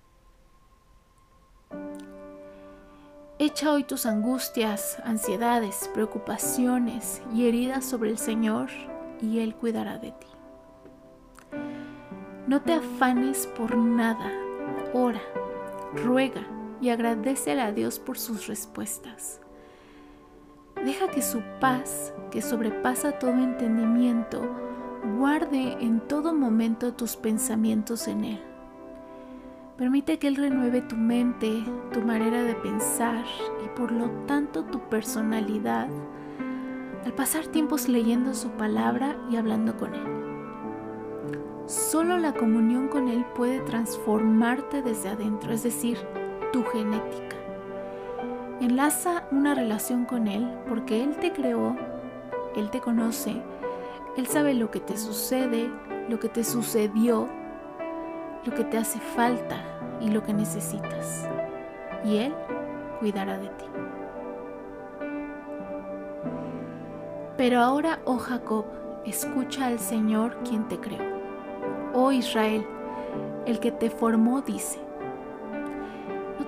Echa 3.40 3.72
hoy 3.72 3.84
tus 3.84 4.08
angustias, 4.08 4.98
ansiedades, 5.06 5.90
preocupaciones 5.94 7.22
y 7.34 7.48
heridas 7.48 7.86
sobre 7.86 8.10
el 8.10 8.18
Señor 8.18 8.70
y 9.22 9.40
Él 9.40 9.54
cuidará 9.54 10.00
de 10.00 10.12
ti. 10.12 10.28
No 12.48 12.62
te 12.62 12.74
afanes 12.74 13.46
por 13.46 13.78
nada, 13.78 14.32
ora, 14.94 15.22
ruega 15.94 16.48
y 16.82 16.90
agradecele 16.90 17.62
a 17.62 17.72
Dios 17.72 18.00
por 18.00 18.18
sus 18.18 18.48
respuestas. 18.48 19.40
Deja 20.84 21.10
que 21.10 21.22
su 21.22 21.42
paz, 21.60 22.14
que 22.32 22.42
sobrepasa 22.42 23.14
todo 23.20 23.32
entendimiento, 23.32 24.42
guarde 25.18 25.78
en 25.80 26.00
todo 26.02 26.34
momento 26.34 26.94
tus 26.94 27.16
pensamientos 27.16 28.08
en 28.08 28.24
Él 28.26 28.48
Permite 29.78 30.18
que 30.18 30.28
Él 30.28 30.38
renueve 30.38 30.82
tu 30.82 30.96
mente, 30.96 31.64
tu 31.94 32.02
manera 32.02 32.42
de 32.42 32.56
pensar 32.56 33.24
y 33.64 33.70
por 33.78 33.92
lo 33.92 34.10
tanto 34.26 34.64
tu 34.64 34.80
personalidad 34.90 35.88
al 37.06 37.14
pasar 37.14 37.46
tiempos 37.46 37.88
leyendo 37.88 38.34
su 38.34 38.50
palabra 38.50 39.16
y 39.30 39.36
hablando 39.36 39.78
con 39.78 39.94
Él. 39.94 40.08
Solo 41.68 42.18
la 42.18 42.34
comunión 42.34 42.88
con 42.88 43.08
Él 43.08 43.24
puede 43.36 43.60
transformarte 43.60 44.82
desde 44.82 45.10
adentro, 45.10 45.54
es 45.54 45.62
decir, 45.62 46.00
tu 46.52 46.64
genética. 46.66 47.36
Enlaza 48.62 49.26
una 49.32 49.54
relación 49.54 50.06
con 50.06 50.28
Él 50.28 50.48
porque 50.68 51.04
Él 51.04 51.16
te 51.18 51.32
creó, 51.32 51.76
Él 52.56 52.70
te 52.70 52.82
conoce, 52.82 53.42
Él 54.18 54.28
sabe 54.28 54.54
lo 54.54 54.72
que 54.72 54.80
te 54.80 54.98
sucede, 54.98 55.70
lo 56.10 56.20
que 56.20 56.30
te 56.30 56.44
sucedió 56.44 57.28
lo 58.48 58.54
que 58.54 58.64
te 58.64 58.78
hace 58.78 59.00
falta 59.00 59.58
y 60.00 60.10
lo 60.10 60.24
que 60.24 60.34
necesitas. 60.34 61.28
Y 62.06 62.18
Él 62.18 62.34
cuidará 63.00 63.38
de 63.38 63.50
ti. 63.50 63.66
Pero 67.36 67.60
ahora, 67.60 68.00
oh 68.06 68.18
Jacob, 68.18 68.66
escucha 69.06 69.68
al 69.68 69.80
Señor 69.80 70.38
quien 70.48 70.68
te 70.70 70.80
creó. 70.80 71.04
Oh 71.94 72.12
Israel, 72.14 72.66
el 73.46 73.60
que 73.60 73.72
te 73.72 73.90
formó 73.90 74.42
dice, 74.42 74.80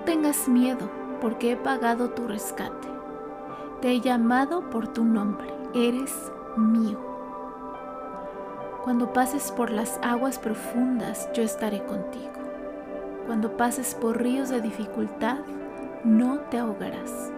tengas 0.04 0.48
miedo 0.48 0.90
porque 1.20 1.52
he 1.52 1.56
pagado 1.56 2.10
tu 2.10 2.26
rescate. 2.26 2.88
Te 3.80 3.92
he 3.92 4.00
llamado 4.00 4.68
por 4.70 4.88
tu 4.88 5.04
nombre, 5.04 5.52
eres 5.74 6.32
mío. 6.56 6.98
Cuando 8.84 9.12
pases 9.12 9.52
por 9.52 9.70
las 9.70 9.98
aguas 10.02 10.38
profundas, 10.38 11.30
yo 11.32 11.42
estaré 11.42 11.84
contigo. 11.84 12.30
Cuando 13.26 13.56
pases 13.56 13.94
por 13.94 14.20
ríos 14.20 14.48
de 14.48 14.60
dificultad, 14.60 15.38
no 16.04 16.40
te 16.50 16.58
ahogarás. 16.58 17.30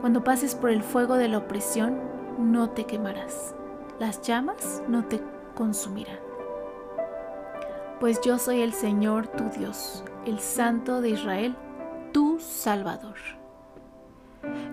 Cuando 0.00 0.22
pases 0.24 0.54
por 0.54 0.70
el 0.70 0.82
fuego 0.82 1.14
de 1.14 1.28
la 1.28 1.38
opresión, 1.38 1.98
no 2.38 2.70
te 2.70 2.84
quemarás. 2.84 3.54
Las 3.98 4.22
llamas 4.22 4.82
no 4.88 5.04
te 5.04 5.20
consumirán. 5.54 6.18
pues 8.00 8.20
yo 8.20 8.38
soy 8.38 8.60
el 8.60 8.72
Señor 8.72 9.26
tu 9.26 9.44
Dios, 9.58 10.04
el 10.28 10.40
Santo 10.40 11.00
de 11.00 11.10
Israel, 11.10 11.56
tu 12.12 12.38
Salvador. 12.38 13.16